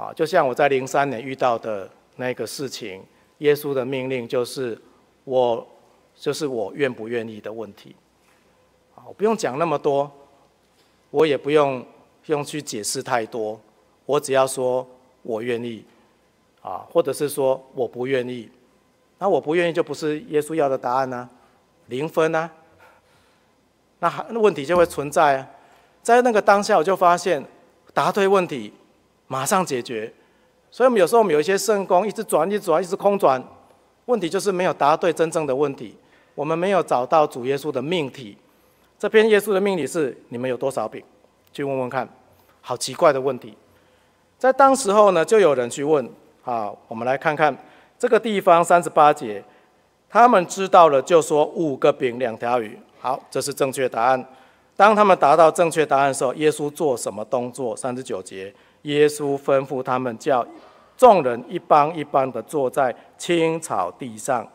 [0.00, 1.86] 啊，就像我在零三年遇到的
[2.16, 3.02] 那个事情，
[3.38, 4.80] 耶稣的命令就是
[5.24, 5.66] 我，
[6.16, 7.94] 就是我愿不愿意的问题，
[8.94, 10.10] 啊，我不用讲那么多。
[11.10, 11.84] 我也不用
[12.26, 13.60] 用去解释太多，
[14.06, 14.86] 我只要说
[15.22, 15.84] 我愿意，
[16.62, 18.48] 啊，或者是说我不愿意，
[19.18, 21.30] 那我不愿意就不是耶稣要的答案呢、啊，
[21.88, 22.48] 零分啊，
[23.98, 25.50] 那还那问题就会存在啊，
[26.00, 27.44] 在那个当下我就发现
[27.92, 28.72] 答对问题
[29.32, 30.12] 马上解决，
[30.72, 33.40] 所以我们有时候我们有一些圣工一直转一直转一直空转，
[34.06, 35.96] 问题就是没有答对真正的问题，
[36.34, 38.36] 我们没有找到主耶稣的命题。
[38.98, 41.00] 这篇耶稣的命题是：你们有多少饼？
[41.52, 42.08] 去问问看，
[42.60, 43.56] 好奇怪的问题。
[44.36, 46.10] 在当时候呢，就有人去问。
[46.42, 47.56] 好，我们来看看
[48.00, 49.44] 这个地方三十八节，
[50.08, 52.76] 他们知道了，就说五个饼两条鱼。
[52.98, 54.26] 好，这是正确答案。
[54.76, 57.76] 当他们达到正确答案的时候，耶稣做什么动作？
[57.76, 60.46] 三十九节，耶稣吩咐他们叫
[60.96, 64.46] 众人一帮一帮的坐在青草地上，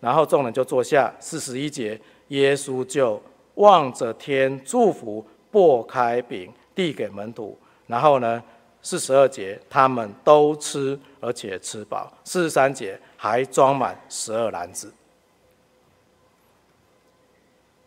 [0.00, 1.12] 然后众人就坐下。
[1.20, 3.20] 四十一节，耶稣就。
[3.56, 8.42] 望着天祝福，擘开饼递给门徒，然后呢，
[8.82, 12.12] 四十二节他们都吃，而且吃饱。
[12.24, 14.92] 四十三节还装满十二篮子。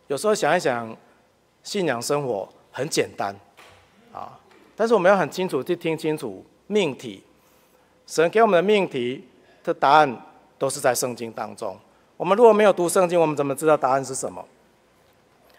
[0.06, 0.96] 有时候想一想，
[1.62, 3.38] 信仰生活很简单，
[4.78, 7.20] 但是我们要很清楚去听清楚命题。
[8.06, 9.24] 神给我们的命题
[9.64, 10.16] 的答案
[10.56, 11.76] 都是在圣经当中。
[12.16, 14.44] 我们如果没有读圣经，我们怎么知道答案是什么？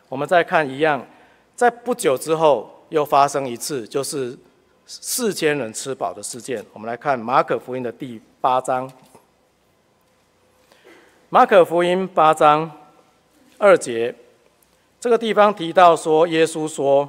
[0.08, 1.06] 我们再看一样，
[1.54, 4.38] 在不久之后又发生一次，就是
[4.86, 6.66] 四千人吃饱的事件。
[6.72, 8.90] 我们来看马可福音的第八章。
[11.28, 12.72] 马可福音八章
[13.58, 14.16] 二节，
[14.98, 17.08] 这个地方提到说，耶稣说：“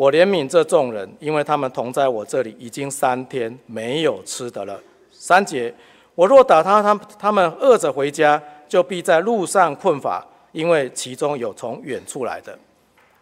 [0.00, 4.80] 我怜悯这众人，因为他们同在我这里已经三天没有吃的了。”
[5.12, 5.74] 三节，
[6.14, 10.26] 我若打他，他他们饿着回家，就必在路上困乏。
[10.52, 12.58] 因为其中有从远处来的，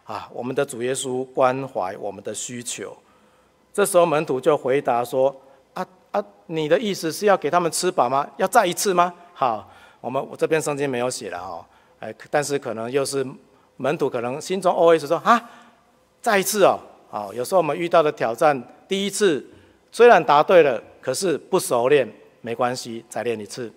[0.05, 2.95] 啊，我们的主耶稣关怀我们的需求。
[3.73, 5.35] 这时候门徒就回答说
[5.75, 8.25] ：“啊啊，你的意思是要给他们吃饱吗？
[8.37, 11.65] 要再一次吗？”好，我们我这边圣经没有写了哦，
[11.99, 13.27] 哎，但是可能又是
[13.75, 15.49] 门徒可能心中 OS 说：“啊，
[16.21, 16.79] 再一次哦。”
[17.11, 19.43] 好，有时候我们遇到的挑战，第一次
[19.91, 22.07] 虽然答对了，可是不熟练，
[22.41, 23.71] 没关系，再练一次。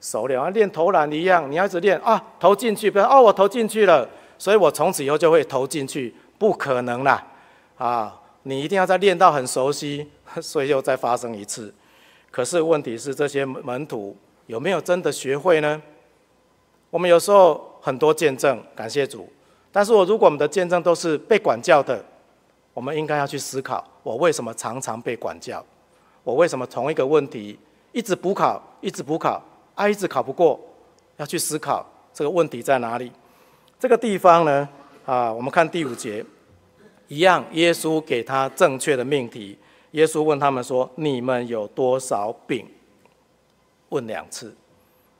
[0.00, 7.26] 熟练啊，练投篮一样，你要一直练啊，投进去，不要哦，我投进去了，所以我从此以后就会投进去，不可能啦，
[7.78, 10.06] 啊，你一定要再练到很熟悉，
[10.42, 11.72] 所以又再发生一次。
[12.30, 14.14] 可是问题是，这些门徒
[14.48, 15.80] 有没有真的学会呢？
[16.90, 19.26] 我们有时候很多见证，感谢主，
[19.74, 22.00] 但是我如果我们的见证都是被管教的，
[22.72, 25.64] 我们应该要去思考，我为什么常常被管教？
[26.22, 27.58] 我为什么同一个问题
[27.90, 29.42] 一直补考，一直补考？
[29.74, 30.60] 啊，一直考不过，
[31.16, 33.10] 要去思考这个问题在哪里。
[33.76, 34.68] 这个地方呢，
[35.04, 36.24] 啊，我们看第五节，
[37.08, 39.58] 一样，耶稣给他正确的命题。
[39.90, 42.64] 耶稣问他们说：“你们有多少饼？”
[43.90, 44.54] 问两次。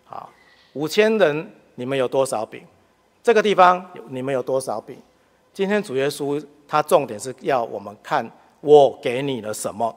[0.05, 0.31] 好，
[0.75, 2.62] 五千人，你们有多少饼？
[3.24, 4.94] 这个地方你们有多少饼？
[5.54, 9.96] 今天主耶稣他重点是要我们看我给你了什么，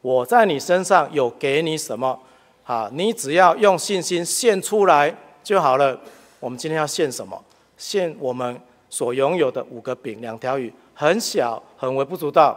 [0.00, 2.16] 我在你身上有给你什么，
[2.62, 5.98] 啊，你只要用信心献出来就好了。
[6.38, 7.44] 我们今天要献什么？
[7.76, 12.56] 献我们所拥有的五个饼两条鱼，很小很微不足道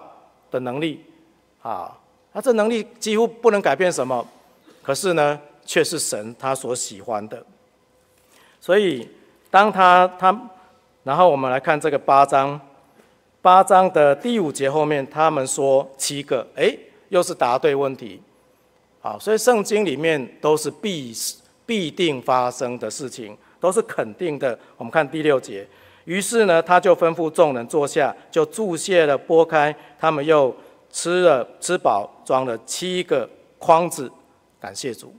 [0.51, 1.03] 的能力，
[1.63, 1.97] 啊，
[2.31, 4.23] 那这能力几乎不能改变什么，
[4.83, 7.43] 可是呢，却是神他所喜欢的，
[8.61, 9.09] 所以。
[9.55, 10.37] 当他他，
[11.03, 12.59] 然后我们来看这个八章，
[13.41, 18.21] 八章的第五节后面，他们说七个，哎，又是答对问题，
[18.99, 21.13] 好，所以圣经里面都是必
[21.65, 24.59] 必定发生的事情，都是肯定的。
[24.75, 25.65] 我们看第六节，
[26.03, 30.53] 于是呢，他就吩咐众人坐下，就注谢了，拨开，他们又
[30.91, 34.11] 吃了，吃饱，装了七个筐子，
[34.59, 35.15] 感谢主。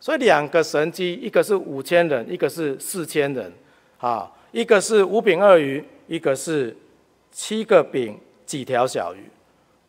[0.00, 3.52] 所以两个神机，一个是五千人，一个是四千人，
[3.98, 6.74] 啊，一个是五饼二鱼，一个是
[7.30, 9.30] 七个饼几条小鱼。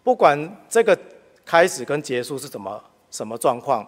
[0.03, 0.97] 不管这个
[1.45, 3.87] 开始跟结束是怎么什么状况，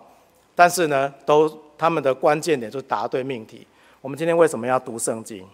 [0.56, 3.68] 但是呢，都他们的关键点就是答对命题。
[4.00, 5.46] 我们今天为什么要读圣经？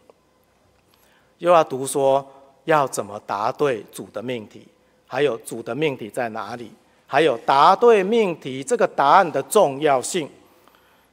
[1.40, 2.24] 又要读说
[2.66, 4.68] 要怎么答对主的命题，
[5.08, 6.72] 还有主的命题在哪里，
[7.08, 10.30] 还有答对命题这个答案的重要性。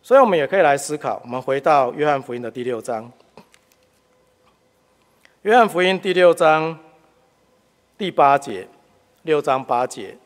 [0.07, 1.21] 所以，我们也可以来思考。
[1.25, 3.11] 我们回到约翰福音的第六章。
[5.43, 6.79] 约翰福音第六章
[7.99, 8.69] 第八节，
[9.23, 10.17] 六章八节，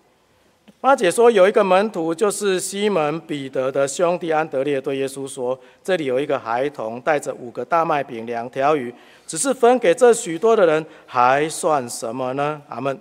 [0.83, 8.95] 八节说，有一个门徒，就是西门彼得的兄弟安德烈，对耶稣说：“这里有一个孩童，带着五个大麦饼、两条鱼，
[9.27, 13.01] 只是分给这许多的人，还算什么呢？”阿门。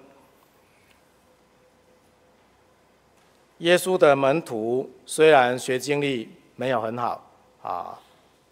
[3.57, 7.23] 耶稣的门徒虽然学经历，没有很好
[7.63, 7.97] 啊，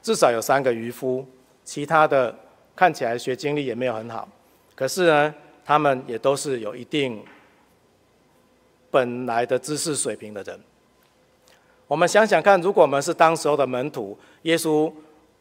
[0.02, 1.26] 至少有三个渔夫，
[1.66, 2.34] 其他的
[2.74, 4.26] 看起来学经历也没有很好，
[4.74, 7.22] 可是呢，他们也都是有一定
[8.90, 10.58] 本来的知识水平的人。
[11.86, 14.90] 我们想想看，如果我们是当时候的门徒，耶稣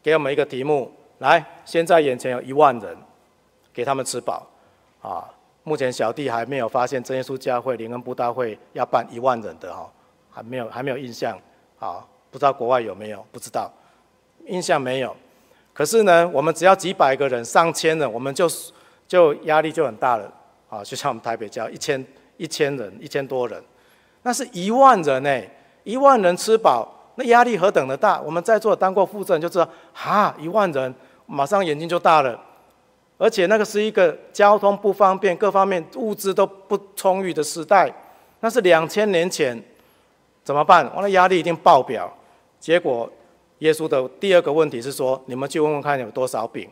[0.03, 2.97] 给我们一个题目，来，现在眼前有一万人，
[3.73, 4.45] 给他们吃饱
[5.01, 5.23] 啊。
[5.63, 9.89] 目前小弟还没有发现真耶稣教会灵恩布道会要办一万人的哈，
[10.29, 11.39] 还没有还没有印象
[11.79, 12.05] 啊。
[12.29, 13.25] 不知道国外有没有？
[13.31, 13.71] 不知道，
[14.45, 15.15] 印象没有。
[15.73, 18.49] 可是呢，我们只要几百个人、上千人，我们就
[19.07, 20.31] 就压力就很大了
[20.69, 20.83] 啊！
[20.83, 22.03] 就像我们台北教一千
[22.37, 23.63] 一千人、一千多人，
[24.23, 25.41] 那是一万人呢，
[25.83, 28.19] 一万人吃饱，那压力何等的大！
[28.19, 30.93] 我们在座当过副证就知道，哈，一万人
[31.27, 32.39] 马上眼睛就大了。
[33.19, 37.91] 而且那个是一个交通不方便、各方面物资都不充裕的时代，
[38.39, 39.63] 那是两千年前。
[40.47, 40.89] 怎么办？
[40.95, 42.09] 我的压力一定爆表。
[42.57, 43.11] 结果，
[43.57, 46.69] 耶稣的第二个问题是说：你们去问问看有多少饼？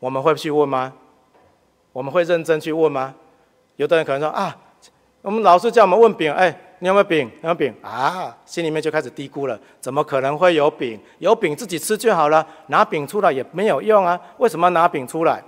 [0.00, 0.92] 我们会去问吗？
[1.92, 3.14] 我们会认真去问吗？
[3.76, 4.56] 有的人可能说：啊，
[5.22, 7.20] 我们老师叫我们问饼，哎，你有没有饼？
[7.20, 7.72] 有没有饼？
[7.80, 10.98] 啊，心里面就开始嘀咕了：怎么可能会有饼？
[11.20, 14.20] 有饼自己吃就好了，拿饼出来也没有用啊！
[14.38, 15.40] 为什么拿饼出来？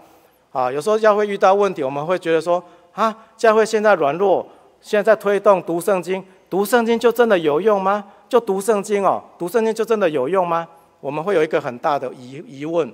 [0.52, 4.46] 啊，有时候教会遇到问题，我们会觉得说：啊，教会现在软弱，
[4.80, 6.24] 现在推动读圣经。
[6.48, 8.04] 读圣经就真的有用吗？
[8.28, 10.68] 就读圣经哦，读圣经就真的有用吗？
[11.00, 12.92] 我们会有一个很大的疑疑问，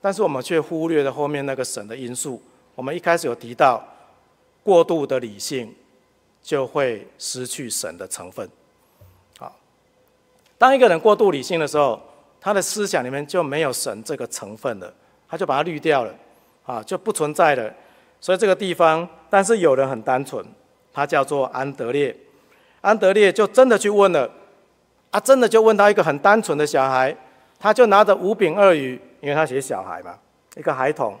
[0.00, 2.40] 但是我们却忽略了后面那个神的因素。
[2.74, 3.82] 我们一开始有提到，
[4.62, 5.74] 过度的理性
[6.42, 8.48] 就会失去神的成分。
[9.38, 9.54] 好，
[10.56, 12.00] 当一个人过度理性的时候，
[12.40, 14.92] 他的思想里面就没有神这个成分了，
[15.28, 16.14] 他就把它滤掉了，
[16.64, 17.72] 啊，就不存在了。
[18.20, 20.42] 所以这个地方，但是有人很单纯，
[20.92, 22.16] 他叫做安德烈。
[22.84, 24.30] 安德烈就真的去问了，
[25.10, 27.16] 啊，真的就问到一个很单纯的小孩，
[27.58, 30.14] 他就拿着五饼二鱼，因为他写小孩嘛，
[30.54, 31.16] 一个孩童，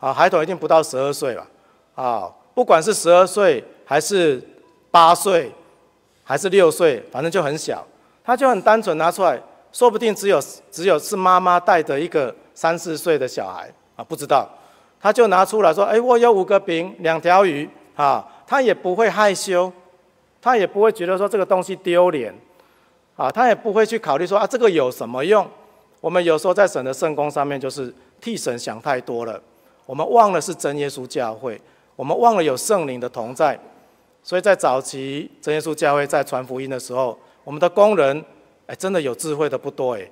[0.00, 1.46] 啊，孩童一定不到十二岁吧，
[1.94, 4.42] 啊，不管是十二岁还是
[4.90, 5.52] 八岁，
[6.24, 7.86] 还是六岁，反正就很小，
[8.24, 9.40] 他就很单纯拿出来，
[9.70, 10.40] 说不定只有
[10.72, 14.48] 只有是妈妈带着一个三四岁的小孩啊，不知道，
[15.00, 19.72] 他就拿出来说，哎，我有五个饼，两条鱼，啊，他也不会害羞。
[20.46, 22.32] 他也不会觉得说这个东西丢脸，
[23.16, 25.44] 啊，他也不会去考虑说啊这个有什么用？
[26.00, 29.42] 我们有时候在神的圣工上面就是替神想太多了，
[29.86, 31.60] 我们忘了是真耶稣教会，
[31.96, 33.58] 我们忘了有圣灵的同在，
[34.22, 38.24] 所以在早期真耶稣教会在传福音的时候，我们的工人
[38.68, 40.08] 哎，真的有智慧的不多哎，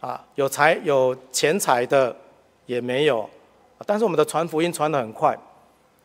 [0.00, 2.16] 啊，有财有钱财的
[2.66, 3.30] 也没有，
[3.86, 5.38] 但是我们的传福音传得很快，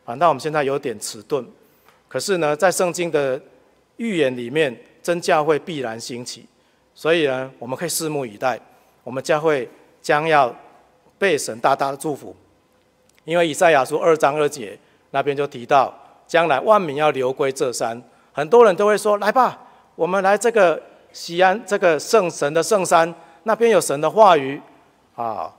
[0.04, 1.44] 啊，那我们现在有点迟钝，
[2.06, 3.40] 可是呢，在圣经的
[3.96, 6.46] 预言里面，真教会必然兴起，
[6.94, 8.60] 所以呢，我们可以拭目以待，
[9.02, 9.68] 我们教会
[10.00, 10.54] 将要
[11.18, 12.34] 被神大大的祝福，
[13.24, 14.78] 因为以赛亚书二章二节
[15.10, 15.92] 那边就提到，
[16.26, 20.82] 将来万民要流归这山，很多人都会说，来吧，我们来这个。
[21.12, 24.60] 西安这个圣神的圣山，那边有神的话语
[25.14, 25.50] 啊。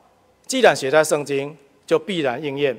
[0.46, 2.78] 既然写在圣经，就必然应验。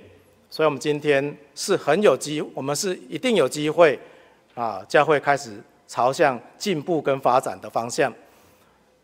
[0.48, 3.98] 所以，我们今天是很有机，我们是一定有机会
[4.58, 8.12] 啊，教会开始朝向进步跟发展的方向。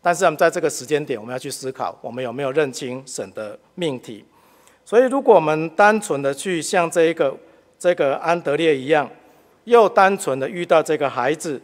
[0.01, 4.25] 但是，我们在这个时间点，我们要去思考，我们有没有认清神的命题。
[4.83, 7.35] 所以，如果我们单纯的去像这一个
[7.79, 9.09] 这个安德烈一样，
[9.63, 11.61] 又单纯的遇到这个孩子，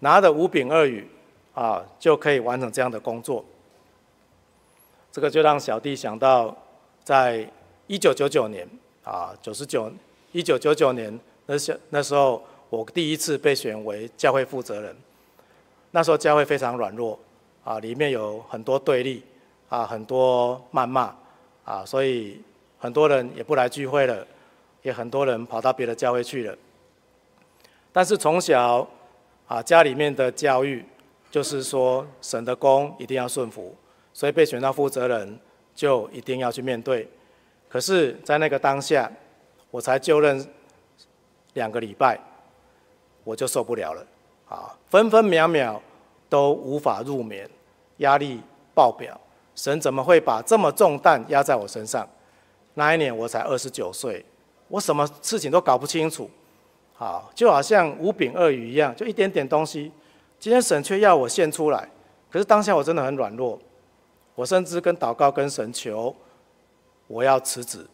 [0.00, 1.06] 拿着五饼二鱼。
[1.52, 3.44] 啊，就可以完成这样的工作。
[5.10, 6.56] 这个就让小弟想到，
[7.02, 7.46] 在
[7.88, 8.66] 一九九九年
[9.02, 9.92] 啊，九十九
[10.30, 14.96] 一九九九年那时那时候，我第一次被选为教会负责人。
[15.90, 17.18] 那时候教会非常软弱
[17.62, 19.22] 啊，里面有很多对立
[19.68, 21.14] 啊，很多谩骂
[21.64, 22.40] 啊，所以
[22.78, 24.26] 很多人也不来聚会了，
[24.80, 26.56] 也很多人跑到别的教会去了。
[27.92, 28.88] 但是从小
[29.46, 30.82] 啊，家里面的教育。
[31.32, 33.72] 就是说，神的工一定要顺服，
[34.12, 35.38] 所以被选到负责人
[35.76, 37.08] 就一定要去面对。
[37.68, 39.08] 可是，在那个当下，
[39.70, 40.44] 我才就任
[41.52, 42.18] 两个礼拜，
[43.30, 44.04] 我就受不了了，
[44.48, 45.80] 啊，分分秒秒
[46.28, 47.48] 都无法入眠，
[47.98, 48.40] 压力
[48.74, 49.18] 爆表。
[49.54, 52.08] 神怎么会把这么重担压在我身上？
[52.74, 54.24] 那一年我才二十九岁，
[54.66, 56.28] 我什么事情都搞不清楚，
[56.94, 59.92] 好，就好像五饼二鱼一样，就一点点东西。
[60.40, 61.88] 今天神却要我献出来，
[62.28, 63.56] 可是当下我真的很软弱，
[64.34, 66.12] 我甚至跟祷告跟神求，
[67.06, 67.86] 我要辞职。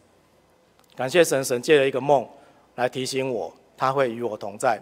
[0.95, 2.27] 感谢神，神借了一个梦
[2.73, 4.81] 来提醒我，他会与我同在。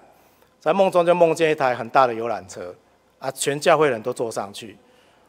[0.66, 2.74] 在梦中就梦见一台很大的游览车，
[3.20, 4.76] 啊，全教会人都坐上去，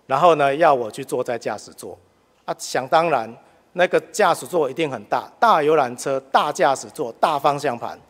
[0.06, 1.98] 然后呢要我去坐在驾驶座，
[2.46, 3.30] 啊，想当然
[3.74, 8.00] 那个驾驶座一定很大，大游览车、大驾驶座、大方向盘，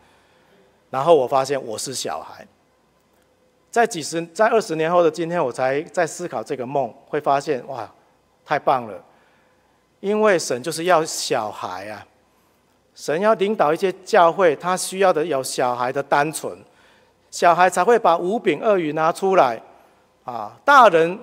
[0.89, 2.47] 然后我发现我是小孩。
[3.73, 7.93] 在几十、在二十年后的今天，我才在思考这个梦，会发现哇，
[8.45, 9.03] 太棒了！
[9.99, 12.07] 因为神就是要小孩啊，
[12.95, 16.57] 神要领导一些教会，他需要的有小孩的单纯，
[17.31, 19.61] 小孩才会把五饼二鱼拿出来
[20.25, 20.57] 啊。
[20.65, 21.19] 大人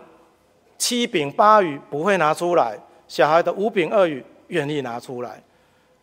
[0.78, 2.78] 七饼八鱼不会拿出来，
[3.08, 5.42] 小孩的五饼二鱼愿意拿出来，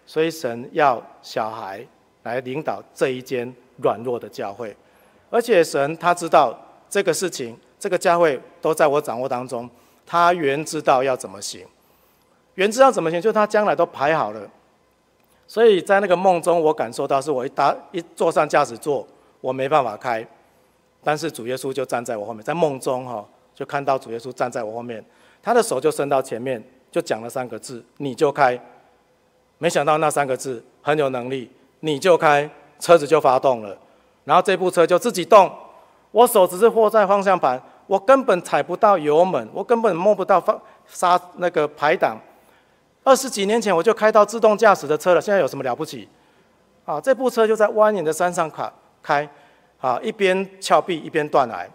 [0.06, 1.84] 所以神要小孩
[2.22, 4.74] 来领导这一间软弱的教会。
[5.30, 9.68] 而且神他知道这个事情，这个教会都在我掌握当中，
[10.04, 11.64] 他原知道要怎么行，
[12.54, 14.40] 原知道怎么行，就他将来都排好了。
[15.46, 19.06] 所以在那个梦中，我感受到是我一搭一坐上驾驶座，
[19.40, 20.26] 我没办法开，
[21.02, 23.24] 但是主耶稣就站在我后面，在梦中哈，
[23.54, 25.04] 就看到主耶稣站在我后面，
[25.42, 28.58] 他的手就伸到前面，就讲了三个字：你就开。
[29.58, 33.76] 没想到那三个字很有能力，你就开，车子就发动了。
[34.24, 35.50] 然后这部车就自己动，
[36.12, 42.18] 我手只是握在方向盘，我根本踩不到油门，我根本摸不到放刹那个排档。
[43.02, 46.08] 二十几年前我就开到自动驾驶的车了，现在有什么了不起？
[46.84, 48.70] 啊，这部车就在蜿蜒的山上开，
[49.02, 49.28] 开，
[49.80, 51.66] 啊，一边峭壁一边断崖，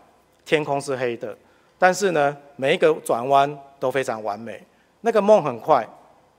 [0.45, 1.36] 天空是黑的，
[1.78, 4.61] 但是呢，每一个转弯都非常完美。
[5.01, 5.88] 那个梦很快，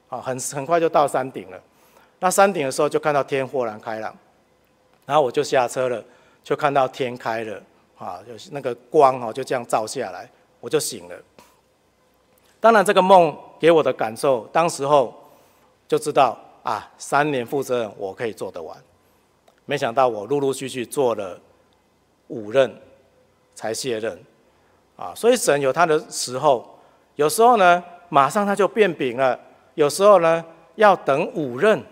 [0.08, 1.60] 啊，很很快就到山顶了。
[2.18, 4.16] 那山顶的时候就看到天豁然开朗。
[5.04, 6.02] 然后我就下车了，
[6.42, 7.62] 就看到天开了，
[7.96, 10.28] 啊，就是那个光哈，就这样照下来，
[10.58, 11.14] 我就醒了。
[12.58, 15.14] 当然，这个梦给我的感受，当时候
[15.86, 18.76] 就知道啊，三年负责人我可以做得完。
[19.66, 21.38] 没想到我陆陆续续做了
[22.28, 22.74] 五任
[23.54, 24.18] 才卸任，
[24.96, 26.78] 啊，所以神有他的时候，
[27.16, 29.38] 有时候呢，马上他就变饼了；
[29.74, 30.42] 有时候呢，
[30.76, 31.82] 要等五任，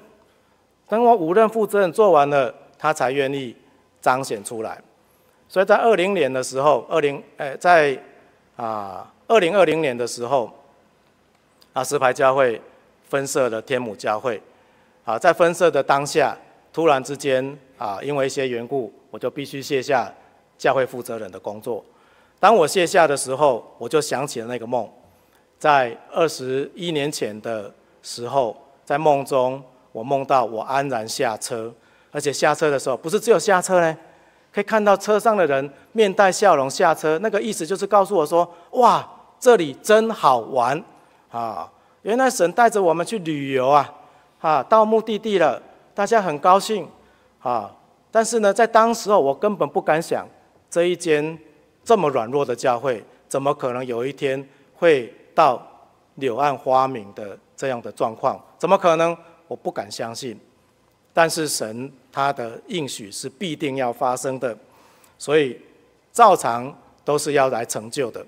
[0.88, 2.54] 等我五任负责人做完了。
[2.76, 3.56] 他才愿意
[4.02, 4.78] 彰显出来，
[5.48, 7.98] 所以在二零年的时候，二零诶，在
[8.56, 10.50] 啊二零二零年的时候，
[11.72, 12.60] 啊石牌教会
[13.08, 14.38] 分设了天母教会，
[15.06, 16.36] 啊在分设的当下，
[16.74, 20.12] 突然之间啊因为一些缘故，我就必须卸下
[20.56, 21.84] 教会负责人的工作。
[22.40, 24.88] 当我卸下的时候，我就想起了那个梦，
[25.58, 27.72] 在二十一年前的
[28.02, 29.62] 时候，在梦中
[29.92, 31.72] 我梦到我安然下车。
[32.10, 33.96] 而且下车的时候，不是只有下车呢，
[34.52, 39.04] 可以看到车上的人面带笑容下车，那个意思就是告诉我说：哇，
[39.40, 40.80] 这里真好玩
[41.32, 41.68] 啊！
[42.02, 43.92] 原来神带着我们去旅游啊，
[44.40, 45.60] 啊，到目的地了，
[45.92, 46.86] 大家很高兴
[47.44, 47.70] 啊。
[48.10, 50.26] 但是呢，在当时候我根本不敢想，
[50.68, 51.38] 这一间
[51.84, 55.64] 这么软弱的教会，怎么可能有一天会到
[56.16, 58.42] 柳暗花明的这样的状况？
[58.58, 59.16] 怎么可能？
[59.46, 60.38] 我不敢相信。
[61.12, 64.56] 但是神他的应许是必定要发生的，
[65.16, 65.60] 所以
[66.10, 68.26] 照常都是要来成就的。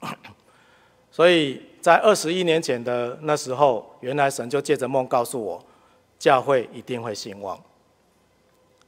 [1.10, 5.62] 所以在二十一年前的那时候，原来神就借着梦告诉我，
[6.18, 7.58] 教会一定会兴旺。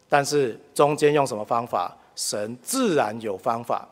[0.09, 1.95] 但是中间用什么方法？
[2.17, 3.87] 神自然有方法。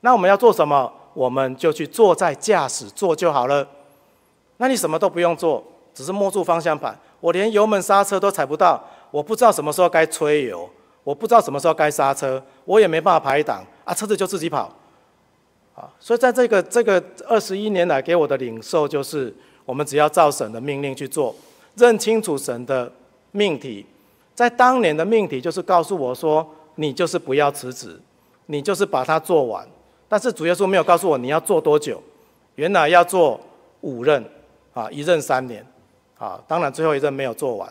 [0.00, 0.92] 那我们要做什么？
[1.14, 3.66] 我们就去坐在驾驶座就好了。
[4.56, 5.62] 那你什么都不用做，
[5.94, 6.98] 只是摸住方向盘。
[7.20, 10.68] 我连油门刹车都踩不到，我不知道什么时候该催油，
[11.04, 14.74] 我不知道什么时候该刹车，我也没办法排挡啊，车子就自己跑，
[15.74, 19.34] 啊，所以在这个这个二十一年来给我的领受就是，
[19.64, 21.34] 我们只要照神的命令去做，
[21.76, 22.90] 认清楚神的
[23.32, 23.84] 命题，
[24.34, 28.00] 在当年的命题就是告诉我说，你就是不要辞职，
[28.46, 29.66] 你就是把它做完，
[30.08, 32.02] 但是主耶稣没有告诉我你要做多久，
[32.54, 33.40] 原来要做
[33.82, 34.24] 五任，
[34.72, 35.66] 啊，一任三年。
[36.18, 37.68] 啊，当然最后一任没有做完，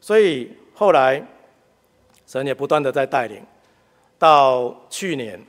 [0.00, 1.24] 所以后来
[2.26, 3.40] 神也不断的在带领，
[4.18, 5.40] 到去年，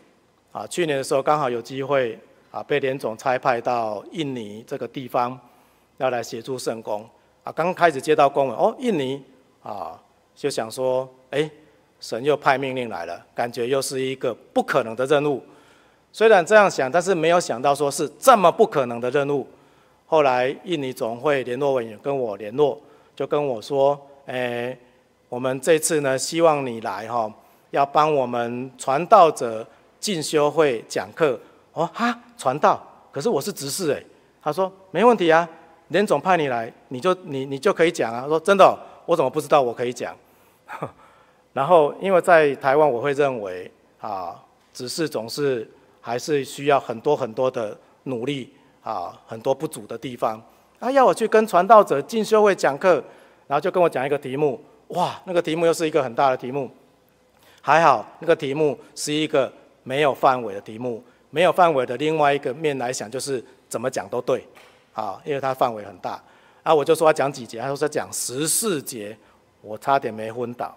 [0.52, 2.16] 啊，去年的时候刚好有机会
[2.52, 5.40] 啊，被连总差派到印尼这个地方，
[5.98, 7.04] 要来协助圣工，
[7.44, 9.24] 啊，刚开始接到公文，哦，印尼，
[9.68, 10.00] 啊，
[10.34, 11.50] 就想说，哎，
[12.00, 15.44] 神又派命令来了，感觉又是一个不可能的任务，
[16.14, 19.46] 虽然这样想，但是没有想到说是这么不可能的任务。
[20.06, 22.80] 后来印尼总会联络委员跟我联络，
[23.14, 24.78] 就跟我说：“诶，
[25.28, 27.30] 我们这次呢，希望你来哈，
[27.72, 29.68] 要帮我们传道者
[30.00, 31.38] 进修会讲课。”
[31.74, 34.06] 哦哈，传道，可是我是执事诶。
[34.42, 35.48] 他说：“没问题啊，
[35.90, 38.78] 连总派你来，你就你你就可以讲啊。”他说：“真的，
[39.08, 40.16] 我怎么不知道我可以讲？”
[41.54, 44.40] 然后因为在台湾，我会认为啊，
[44.72, 45.68] 只是总是
[46.00, 48.54] 还是需要很多很多的努力。
[48.84, 50.42] 啊，很多不足的地方，
[50.80, 53.04] 啊，要我去跟传道者进修会讲课，
[53.46, 56.72] 然后就跟我讲一个题目，哇，那个题目又是一个很大的题目，
[57.60, 59.52] 还好那个题目是一个
[59.84, 64.42] 没有范围的题目，没有范围的另外一个面来讲就是怎么讲都对，
[64.94, 66.24] 啊，因为它范围很大，
[66.68, 69.18] 啊，我就说要讲几节，他说是讲十四节，
[69.62, 70.76] 我差点没昏倒，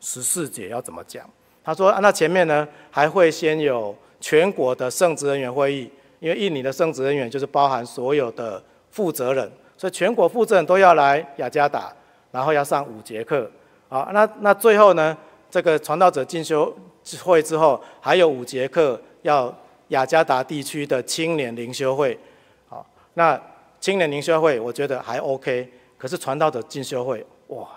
[0.00, 1.28] 十四节要怎么讲？
[1.62, 5.90] 他说啊，那前面呢还会先有全国的圣职人员会议。
[6.18, 11.92] 因为印尼的圣职人员就是包含所有的负责人，所以全国负责人都要来雅加达，
[12.30, 13.48] 然后要上五节课。
[13.90, 15.14] 好，那那最后呢，
[15.50, 16.74] 这个传道者进修
[17.22, 19.54] 会之后，还有五节课要
[19.88, 22.18] 雅加达地区的青年灵修会。
[22.66, 23.38] 好，那
[23.80, 27.68] 青年灵修会我觉得还 OK，可是传道者进修会哇，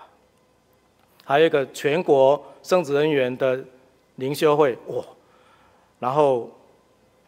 [1.24, 3.62] 还有一个全国圣职人员的
[4.16, 5.04] 灵修会哇，
[5.98, 6.50] 然后。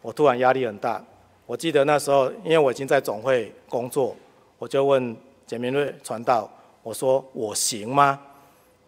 [0.05, 1.01] 我突然压力很大，
[1.45, 4.13] 我记得那时候，因为我已经在总会工作，
[4.59, 5.15] 我就问
[5.47, 6.49] 简明瑞传道，
[6.81, 8.19] 我说我行吗？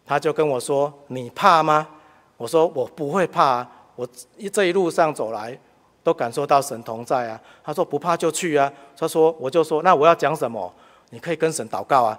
[0.05, 1.87] 他就跟我说，你怕吗？
[2.35, 4.05] 我说我不会怕啊，我
[4.51, 5.57] 这一路上走来
[6.05, 7.41] 都感受到神同在啊。
[7.61, 8.71] 他说不怕就去啊。
[8.95, 10.73] 他说我就说那我要讲什么？
[11.09, 12.17] 你可以跟神祷告啊。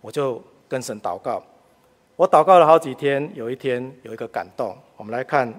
[0.00, 1.42] 我就跟神祷告，
[2.16, 5.52] 我祷告了好几天，有一天有一个感动，我们来看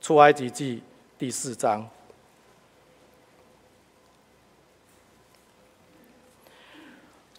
[0.00, 0.82] 出埃及记。
[1.16, 1.84] 第四章，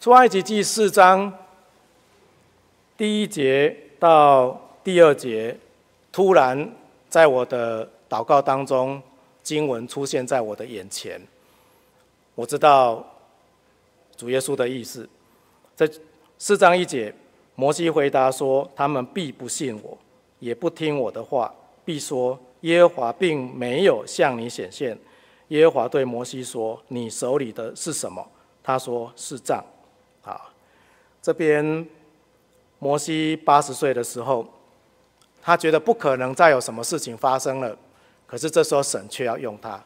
[0.02, 1.34] 出埃及记四章
[2.98, 5.58] 第一节到第二节，
[6.12, 6.70] 突然
[7.08, 9.02] 在我的祷告当中，
[9.44, 11.22] 经文出现在我的眼前。
[12.36, 13.06] 我知道
[14.18, 15.08] 主耶稣的意思。
[15.76, 15.88] 这
[16.38, 17.14] 四章一节，
[17.56, 19.98] 摩西回答说：“他们必不信我，
[20.40, 21.54] 也不听我的话，
[21.86, 24.98] 必说。”耶和华并没有向你显现。
[25.48, 28.26] 耶和华对摩西说：“你手里的是什么？”
[28.62, 29.64] 他说：“是杖。”
[30.26, 30.42] 啊，
[31.22, 31.88] 这边
[32.80, 34.46] 摩西八十岁的时候，
[35.42, 37.78] 他觉得不可能再有什么事情发生了。
[38.30, 39.82] 可是这时候神却要用他，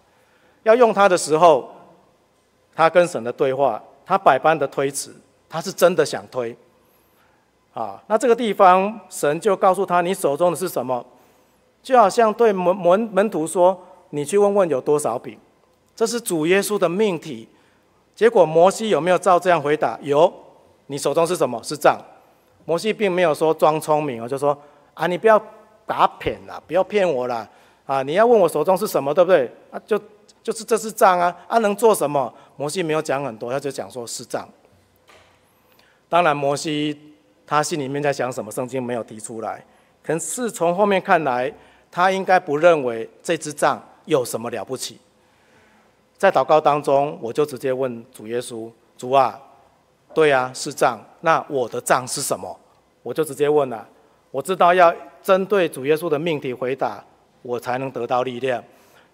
[0.63, 1.71] 要用他的时候，
[2.75, 5.15] 他跟神的对话，他百般的推辞，
[5.47, 6.55] 他是真的想推。
[7.73, 11.03] 啊，那这个地方神就告诉他：“你手中的是什么？”
[11.81, 13.81] 就好像对门门门徒说
[14.11, 15.39] ：“你去问问有多少饼。”
[15.95, 17.47] 这是主耶稣的命题。
[18.13, 19.97] 结果摩西有没有照这样回答？
[20.01, 20.31] 有。
[20.87, 21.59] 你手中是什么？
[21.63, 21.97] 是杖。
[22.65, 24.55] 摩西并没有说装聪明，我就说
[24.93, 25.41] ：“啊，你不要
[25.87, 27.49] 打骗啦，不要骗我啦，
[27.85, 29.51] 啊，你要问我手中是什么，对不对？
[29.71, 29.99] 啊，就
[30.41, 32.33] 就是这是杖啊，啊，能做什么？
[32.55, 34.47] 摩西没有讲很多，他就讲说是杖。
[36.07, 37.15] 当然，摩西
[37.45, 39.63] 他心里面在想什么，圣经没有提出来。
[40.03, 41.53] 可是从后面看来，
[41.91, 44.99] 他应该不认为这支杖有什么了不起。
[46.17, 49.37] 在祷告当中，我就直接问主耶稣：“主啊，
[50.13, 50.99] 对啊，是杖。
[51.21, 52.57] 那我的杖是什么？”
[53.03, 53.85] 我就直接问了。
[54.31, 57.03] 我知道要针对主耶稣的命题回答，
[57.43, 58.63] 我才能得到力量。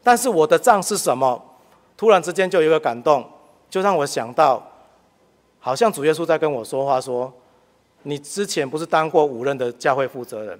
[0.01, 1.43] 但是我的杖是什么？
[1.97, 3.29] 突然之间就有一个感动，
[3.69, 4.65] 就让我想到。
[5.61, 7.31] 好像主耶稣在跟我说话，说
[8.03, 10.57] ：“你之前不是当过五任的教会负责人，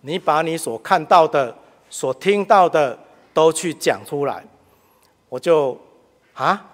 [0.00, 1.54] 你把你所看到的、
[1.90, 2.98] 所听到的
[3.34, 4.42] 都去讲出来。”
[5.28, 5.76] 我就
[6.32, 6.64] 啊，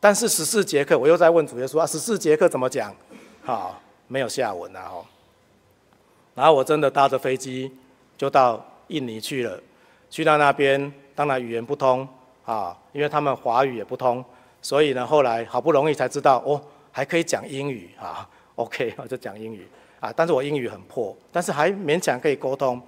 [0.00, 2.96] 但是十四节课，我又在问主耶稣啊，十四节课怎么讲？
[3.44, 5.04] 好，没有下文了哦。
[6.34, 7.70] 然后我真的搭着飞机
[8.16, 9.60] 就到印尼去了，
[10.10, 12.06] 去到那边，当然语言不通
[12.44, 14.24] 啊，因为他们华语也不通，
[14.62, 16.60] 所以呢，后来好不容易才知道哦。
[16.92, 18.26] 还可以讲英语啊，
[18.56, 19.68] OK，我就讲英语
[20.00, 22.80] 啊，但是我英语很破，但是还勉强可以沟通。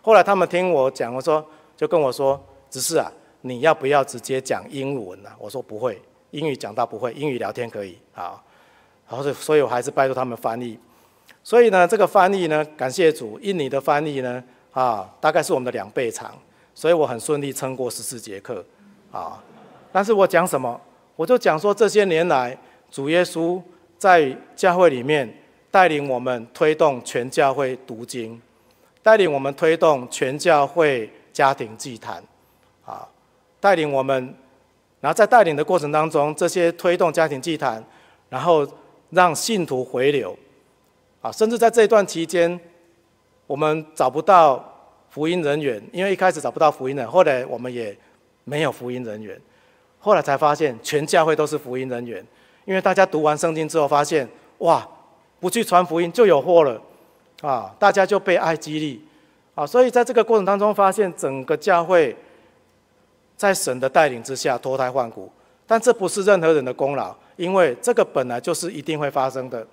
[0.00, 1.44] 后来他们听我讲，我说
[1.76, 2.40] 就跟我说，
[2.70, 5.34] 只是啊，你要不要直接讲英文啊？
[5.40, 8.40] 我说不会，英语讲到不会，英语聊天可以啊。
[9.08, 10.78] 然后所以我还是拜托他们翻译。
[11.42, 14.40] 所以呢，这个翻译呢，感谢主，印尼的翻译呢，
[14.72, 16.32] 啊，大概是我们的两倍长，
[16.74, 18.64] 所以我很顺利撑过十四节课
[19.10, 19.42] 啊。
[19.92, 20.80] 但是我讲什么？
[21.16, 22.56] 我就讲说这些年来。
[22.90, 23.60] 主耶稣
[23.98, 25.30] 在教会里面
[25.70, 28.40] 带领我们推动全教会读经，
[29.02, 32.24] 带领我们推动全教会家庭祭坛，
[32.86, 33.06] 啊，
[33.60, 34.34] 带领我们，
[35.02, 37.84] 然后在带领的过程当中，这些推动家庭祭坛，
[38.30, 38.66] 然后
[39.10, 40.34] 让信徒回流，
[41.20, 42.58] 啊，甚至在这段期间，
[43.48, 44.62] 我们找不到
[45.10, 47.96] 福音人员，因为一开始找不到福音人，后来我们也
[48.44, 49.40] 没有福音人员，
[49.98, 52.24] 后来才发现全教会都是福音人员。
[52.66, 54.28] 因为大家读完圣经之后，发现
[54.58, 54.86] 哇，
[55.40, 56.80] 不去传福音就有祸了，
[57.40, 59.02] 啊，大家就被爱激励，
[59.54, 62.14] 啊，所以在这个过程当中，发现整个教会
[63.34, 65.32] 在神的带领之下脱胎换骨。
[65.66, 69.66] 但这不是任何人的功劳，因为这个本来就是一定会发生的，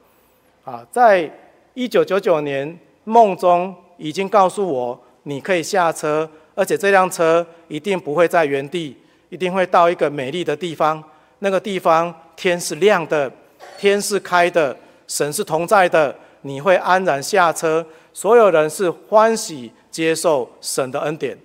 [0.64, 1.30] 啊，在
[1.74, 8.98] 一九九九年梦中已经告诉我，你可以下车，而且这辆车一定不会在原地，
[9.30, 11.02] 一定会到一个美丽的地方。
[11.40, 13.32] 那个地方天是亮的，
[13.78, 14.76] 天是开的，
[15.08, 21.38] 神是同在的，你会安然下车，所有人是欢喜接受神的恩典，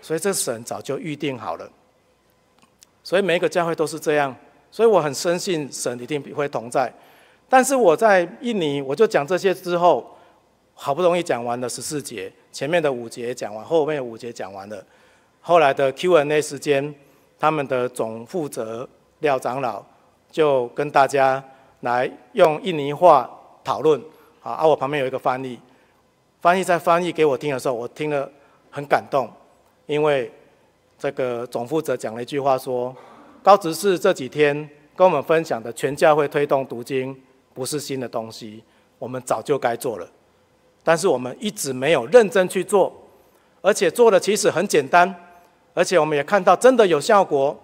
[0.00, 1.68] 所以这神早就预定好了，
[3.02, 4.34] 所以每一个教会都是这样，
[4.70, 6.92] 所以我很深信神一定会同在。
[7.48, 10.16] 但是我在印尼，我就讲这些之后，
[10.74, 14.84] 好不容易讲完了十四节，前面的五节讲完，后面的五节讲完了，
[15.40, 16.94] 后来的 Q&A 时间。
[17.38, 18.88] 他们的总负责
[19.18, 19.84] 廖长老
[20.30, 21.44] 就跟大家
[21.80, 23.30] 来用印尼话
[23.62, 24.00] 讨论，
[24.42, 25.60] 啊，啊，我旁边有一个翻译，
[26.40, 28.26] 翻译在翻译给我听的时候，我听了
[28.70, 29.30] 很感动，
[29.84, 30.32] 因为
[30.98, 32.96] 这个总负责讲了一句话说，
[33.42, 34.66] 高执事这几天
[34.96, 37.14] 跟我们分享的全教会推动读经
[37.56, 38.62] 不是新的东西，
[38.98, 40.06] 我们早就该做了，
[40.84, 42.92] 但是我们一直没有认真去做，
[43.62, 45.12] 而且做的其实很简单。
[45.72, 47.54] 而且我们也看到真的有效果，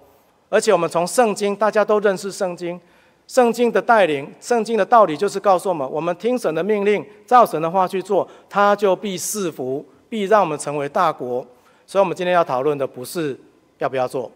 [0.50, 2.78] 而且我们从圣经，大家都认识圣经，
[3.26, 11.46] 圣经的带领，圣经的道理就是告诉我们：我们听神的命令，照神的话去做，他就必赐福，必让我们成为大国。
[11.86, 13.38] 所以，我们今天要讨论的不是
[13.78, 14.30] 要不要做，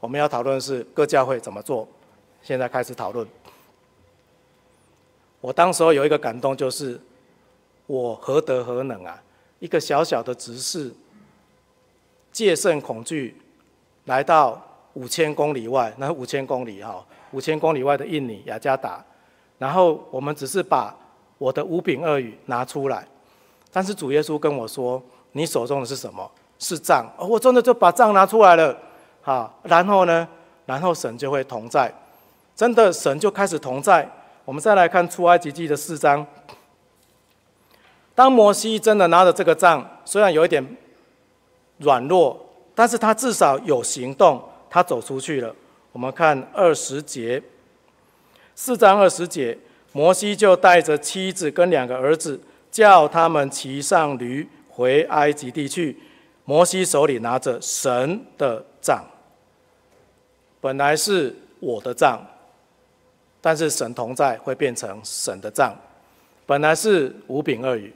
[0.00, 1.88] 我们要讨论的是各教会怎么做。
[2.42, 3.26] 现在开始讨论。
[5.44, 6.98] 我当时候有一个感动，就是
[7.86, 9.22] 我何德何能啊？
[9.58, 10.90] 一个小小的执事。
[12.32, 13.36] 戒慎恐惧，
[14.06, 14.58] 来到
[14.94, 19.04] 五千公里外，那五千公里哈，五千公里外的印尼雅加达，
[19.58, 20.96] 然后我们只是把
[21.36, 23.06] 我的五饼二鱼拿出来，
[23.70, 25.00] 但是主耶稣跟我说
[25.32, 26.28] ：“你手中的是什么？
[26.58, 28.74] 是杖。”，我真的就把杖拿出来了，
[29.20, 30.26] 好，然后呢，
[30.64, 31.92] 然后神就会同在，
[32.56, 34.10] 真的神就开始同在。
[34.44, 36.26] 我们再来看出埃及记的四章，
[38.14, 40.76] 当摩西真的拿着这个杖，虽然有一点。
[41.78, 42.40] 软弱，
[42.72, 44.40] 但是他至少有行动，
[44.70, 45.52] 他走出去了。
[45.90, 47.42] 我们看二十节，
[48.54, 49.58] 四章二十节，
[49.90, 52.40] 摩西就带着妻子跟两个儿子，
[52.70, 55.98] 叫他们骑上驴回埃及地去。
[56.44, 59.04] 摩西手里拿着神的杖，
[60.60, 62.24] 本来是我的杖，
[63.44, 65.76] 但是神同在会变成神的杖。
[66.46, 67.92] 本来是五饼二鱼，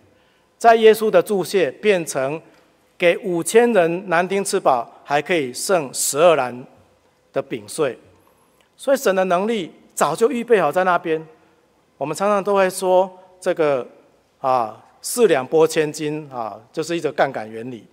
[0.58, 2.38] 在耶稣的注谢变成
[2.98, 6.62] 给五千人男丁吃饱，还可以剩十二篮
[7.32, 7.98] 的饼碎。
[8.76, 11.26] 所以神的能力早就预备好在那边。
[11.96, 13.86] 我们常常都会说这个
[14.42, 17.86] 啊，四两拨千斤啊，就是一个杠杆原理。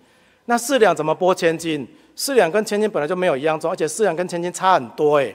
[0.44, 1.88] 那四两怎么拨千斤？
[2.14, 5.34] 四两跟千斤本来就没有一样重，而且四两跟千斤差很多诶。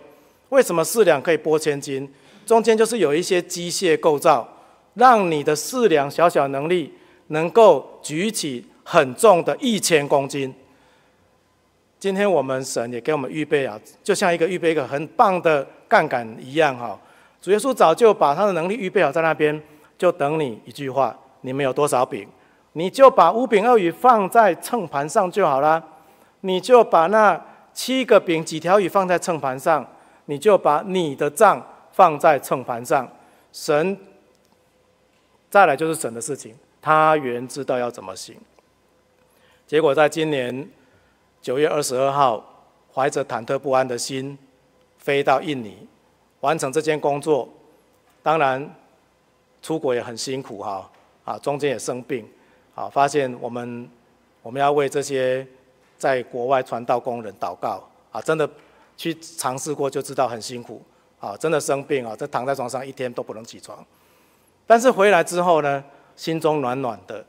[0.52, 2.08] 为什么四两可以拨千斤？
[2.46, 4.46] 中间就是有一些机械构造，
[4.96, 6.94] 让你的四两小小能力
[7.28, 10.54] 能够举起很重的一千公斤。
[11.98, 17.00] 今天我们神也给我们预备啊，就像一个预备一个很棒的杠杆一样哈。
[17.42, 19.62] 主耶稣早就把他的能力预备好在那边，
[19.98, 22.28] 就等你一句话：你们有多少饼？
[22.74, 25.82] 你就把五饼二鱼放在秤盘上就好了。
[26.42, 27.40] 你就把那
[27.72, 29.88] 七个饼几条鱼放在秤盘上，
[30.32, 31.62] 你就把你的账
[31.92, 33.06] 放在秤盘上。
[33.52, 33.98] 神
[35.50, 38.34] 再来就是神的事情，他原知道要怎么行。
[39.68, 40.66] 结果在今年
[41.42, 42.42] 九月二十二号，
[42.94, 44.38] 怀着忐忑不安的心
[44.98, 45.86] 飞到印尼，
[46.40, 47.50] 完成这件工作。
[48.24, 48.74] 当然
[49.62, 50.90] 出国也很辛苦哈，
[51.26, 52.26] 啊，中间也生病。
[52.74, 53.90] 啊，发现我们
[54.42, 55.46] 我们要为这些
[55.98, 58.22] 在国外传道工人祷告啊！
[58.22, 58.50] 真的
[59.02, 60.80] 去尝试过就知道很辛苦
[61.20, 61.36] 啊！
[61.36, 63.84] 真的生病啊，这躺在床上一天都不能起床。
[64.68, 65.84] 但是回来之后呢，
[66.16, 67.26] 心中暖暖的。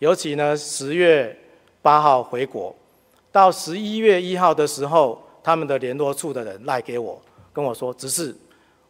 [0.00, 1.34] 尤其呢，十月
[1.80, 2.76] 八号回国，
[3.32, 7.18] 到十一月一号的时候，他们的联络处的人赖给我，
[7.54, 8.36] 跟我说，只是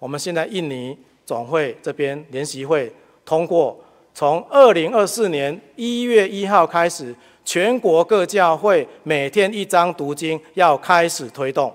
[0.00, 2.92] 我们现在印尼总会这边联席会
[3.24, 3.78] 通过。
[4.12, 7.14] 从二零二四年一月一号开始，
[7.44, 11.72] 全国各教会每天一张读经要开始推动。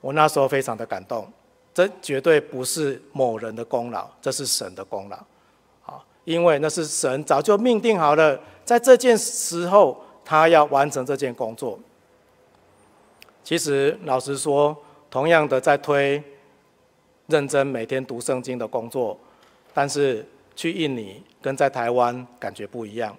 [0.00, 1.30] 我那时候非常的感动，
[1.74, 5.16] 这绝对不是某人的功劳，这是神的功劳。
[5.84, 11.78] 啊，因为那是神早就命定好了，在这件时候他要完成这件工作。
[13.44, 14.76] 其实老实说，
[15.10, 16.22] 同样的在推
[17.26, 19.18] 认真每天读圣经的工作。
[19.72, 20.26] 但是
[20.56, 23.16] 去印尼跟在台湾感觉不一样。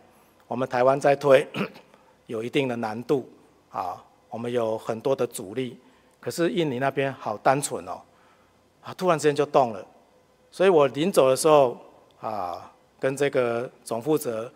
[0.49, 1.47] 我们台湾在推，
[2.27, 3.27] 有一定的难度
[3.71, 5.77] 啊，我们有很多的阻力。
[6.21, 7.99] 可是印尼那边好单纯哦，
[8.81, 9.85] 啊，突然之间就动了。
[10.49, 11.77] 所以我临走的时候
[12.21, 14.49] 啊，跟这个总负责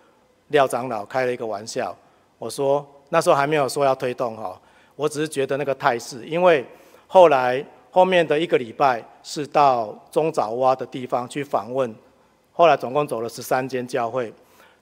[0.48, 1.94] 廖长老开了一个玩笑。
[2.38, 4.58] 我说那时候还没有说要推动哈，
[4.96, 6.66] 我只是觉得那个态势，因为
[7.08, 7.66] 后来。
[7.96, 11.96] 后面的一个礼拜是到中爪哇的地方去访问，
[12.52, 14.34] 后来总共走了十三间教会，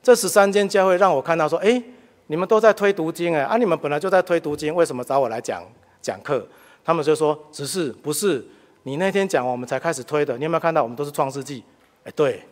[0.02, 1.80] 这十三间教会让我看到说，哎，
[2.26, 5.64] 你们都在推读经哎，啊，你们本来就在推读经，为什么找我来讲
[6.02, 6.44] 讲课？
[6.84, 8.46] 他们就说，只是不是
[8.84, 11.64] 你那天讲我们才开始推的，你有没有看到我们都是创世纪？
[12.04, 12.44] 哎，对，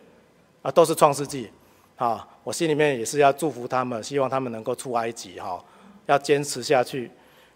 [0.62, 1.50] 啊，都是创世纪，
[1.96, 5.62] 啊，我心里面也是要祝福他们，希望他们能够出埃及哈，
[6.06, 7.10] 要坚持下去。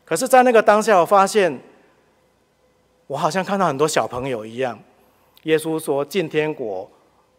[0.04, 1.58] 可是，在那个当下，我发现。
[3.08, 4.76] 我好像看到很多小朋友一样，
[5.44, 6.90] 耶稣说进天国，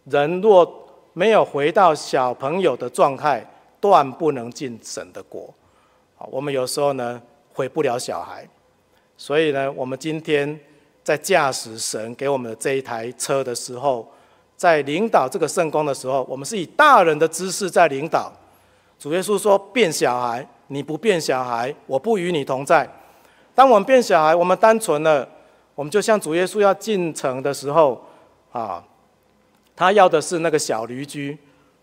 [0.06, 3.46] 人若没有回到小朋友的状态，
[3.82, 5.54] 断不能进神的国。
[6.32, 7.22] 我们有时候呢，
[7.54, 8.48] 回不了小孩，
[9.18, 10.58] 所以呢，我们今天
[11.04, 14.08] 在驾驶神给我们的这一台车的时候，
[14.56, 18.32] 在领导这个圣工的时候，我们是以大人的姿势在领导。
[19.00, 22.88] 主耶稣说：变小孩，你不变小孩，我不与你同在。
[23.54, 25.28] 当我们变小孩，我们单纯了。
[25.74, 28.04] 我们就像主耶稣要进城的时候，
[28.52, 28.84] 啊，
[29.76, 31.38] 他要的是那个小驴驹，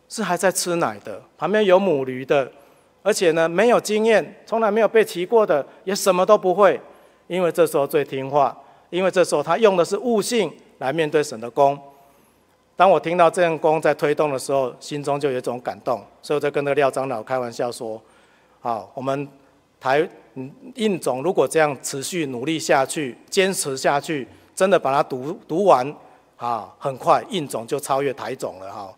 [0.08, 2.50] 是还在吃奶的，旁边有母驴的，
[3.04, 6.80] 而且呢没有经验，从来没有被骑过的，也什么都不会，
[7.26, 8.56] 因为这时候最听话，
[8.90, 11.78] 因为这时候他用的是悟性来面对神的工。
[12.76, 18.00] 当我听到这样工在推动的时候，心中就有一种感动，所以我在跟那个廖长老开玩笑说，
[18.60, 19.28] 好，我们
[19.80, 20.08] 台。
[20.74, 25.86] 印总如果这样持续努力下去，坚持下去，真的把它读读完，
[26.36, 28.92] 啊，很快印总就超越台总了哈。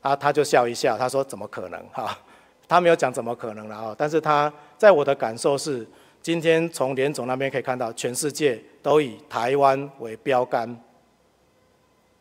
[0.00, 2.18] 啊，他就笑一笑，他说怎么可能哈？
[2.66, 5.86] 他没有讲怎么可能了哈，但是他在我的感受是，
[6.22, 10.78] 今天从联总那边可以看到，全世界都以台湾为标杆，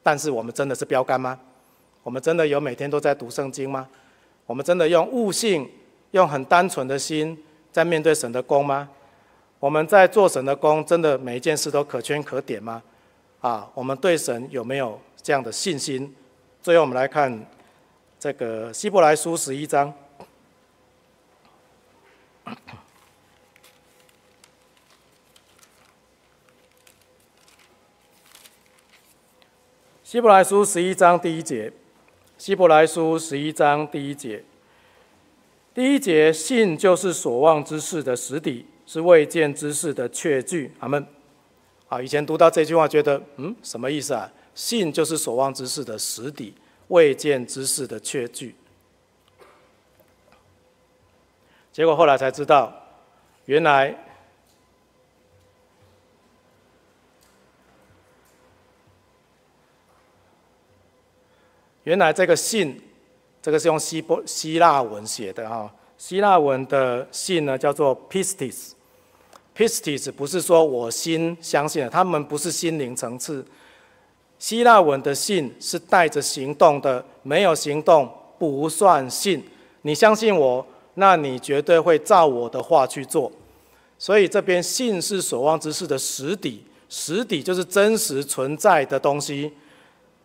[0.01, 1.39] 但是我们真的是标杆吗？
[2.03, 3.87] 我们真的有每天都在读圣经吗？
[4.45, 5.69] 我们真的用悟性，
[6.11, 7.37] 用很单纯的心。
[7.69, 8.89] 在面对神的工吗？
[9.59, 12.81] 我们在做神的工，真的每一件事都可圈可点吗？
[13.41, 16.15] 啊，我们对神有没有这样的信心？
[16.61, 17.45] 最后，我们来看
[18.17, 19.93] 这个希伯来书十一章。
[30.07, 31.69] 希伯来书十一章第一节：
[32.37, 34.41] 希伯来书十一章第一节，
[35.73, 40.71] 第一节，信就是所望之事的实底，是未见之事的确据。
[40.79, 41.05] 阿门。
[41.89, 44.31] 啊，以前读到这句话，觉得嗯，什么意思啊？
[44.55, 46.53] 信就是所望之事的实底，
[46.87, 48.55] 未见之事的确据。
[51.73, 52.73] 结果后来才知道，
[53.43, 53.93] 原来
[61.87, 62.77] 原来这个信，
[63.41, 68.71] 这个是用希波希腊文写的哈，希腊文的信呢叫做 pistis。
[69.55, 73.45] Pistis 不是说我心相信了，他们不是心灵层次。
[74.37, 79.41] 希腊文的信是带着行动的，没有行动不算信。
[79.83, 83.31] 你相信我，那你绝对会照我的话去做。
[83.97, 89.53] 所以这边信是所望之事的实底，实底就是真实存在的东西，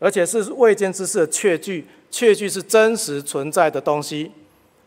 [0.02, 4.32] 而且是未见之事的确据，确据是真实存在的东西。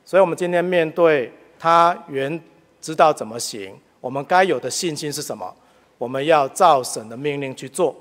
[0.03, 2.39] 所以我们今天面对他原
[2.81, 3.73] 知道怎么行。
[4.01, 5.55] 我们该有的信心是什么？
[5.97, 7.95] 我们要照神的命令去做，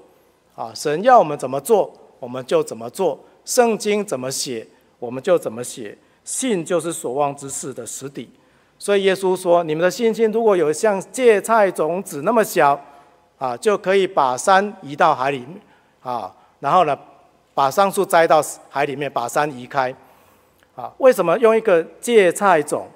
[0.56, 3.18] 啊，神要我们怎么做，我们就怎么做。
[3.44, 4.66] 圣经怎么写，
[4.98, 5.96] 我们就怎么写。
[6.24, 8.28] 信就是所望之事的实底。
[8.78, 12.78] 所以耶稣说：“你们的信心如果有像芥菜种子那么小，
[13.38, 15.46] 啊，就可以把山移到海里，
[16.02, 16.34] 啊，
[16.64, 16.98] 然后呢，
[17.52, 19.94] 把桑树栽到海里面，把山移开。
[20.74, 22.88] 啊，为什么用一个芥菜种？”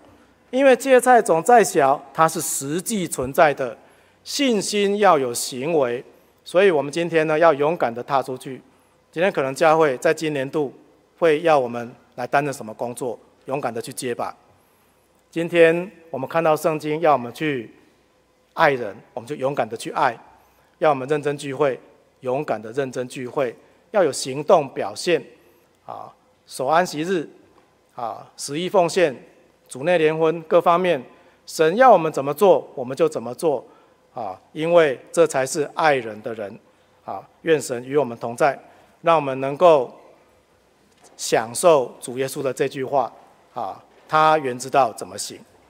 [0.51, 3.77] 因为芥菜种再小，它是实际存在的。
[4.25, 6.03] 信心要有行为，
[6.45, 8.59] 所以我们今天呢，要勇敢地踏出去。
[9.13, 10.73] 今天可能教会在今年度
[11.19, 14.35] 会要我们来担任什么工作，勇敢地去接吧。
[15.31, 17.71] 今天我们看到圣经要我们去
[18.55, 20.15] 爱人，我们就勇敢地去爱；
[20.79, 21.79] 要我们认真聚会，
[22.21, 23.53] 勇敢的认真聚会；
[23.91, 25.23] 要有行动表现，
[25.87, 26.13] 啊，
[26.47, 27.29] 守安息日，
[27.95, 29.15] 啊，十一奉献。
[29.69, 31.03] 主内联婚各方面，
[31.45, 33.63] 神要我们怎么做，我们就怎么做，
[34.15, 36.59] 啊，因为这才是爱人的人，
[37.05, 38.59] 啊，愿神与我们同在，
[39.03, 39.95] 让我们能够
[41.19, 43.13] 享受主耶稣的这句话，
[43.53, 45.39] 啊，他原知道怎么行。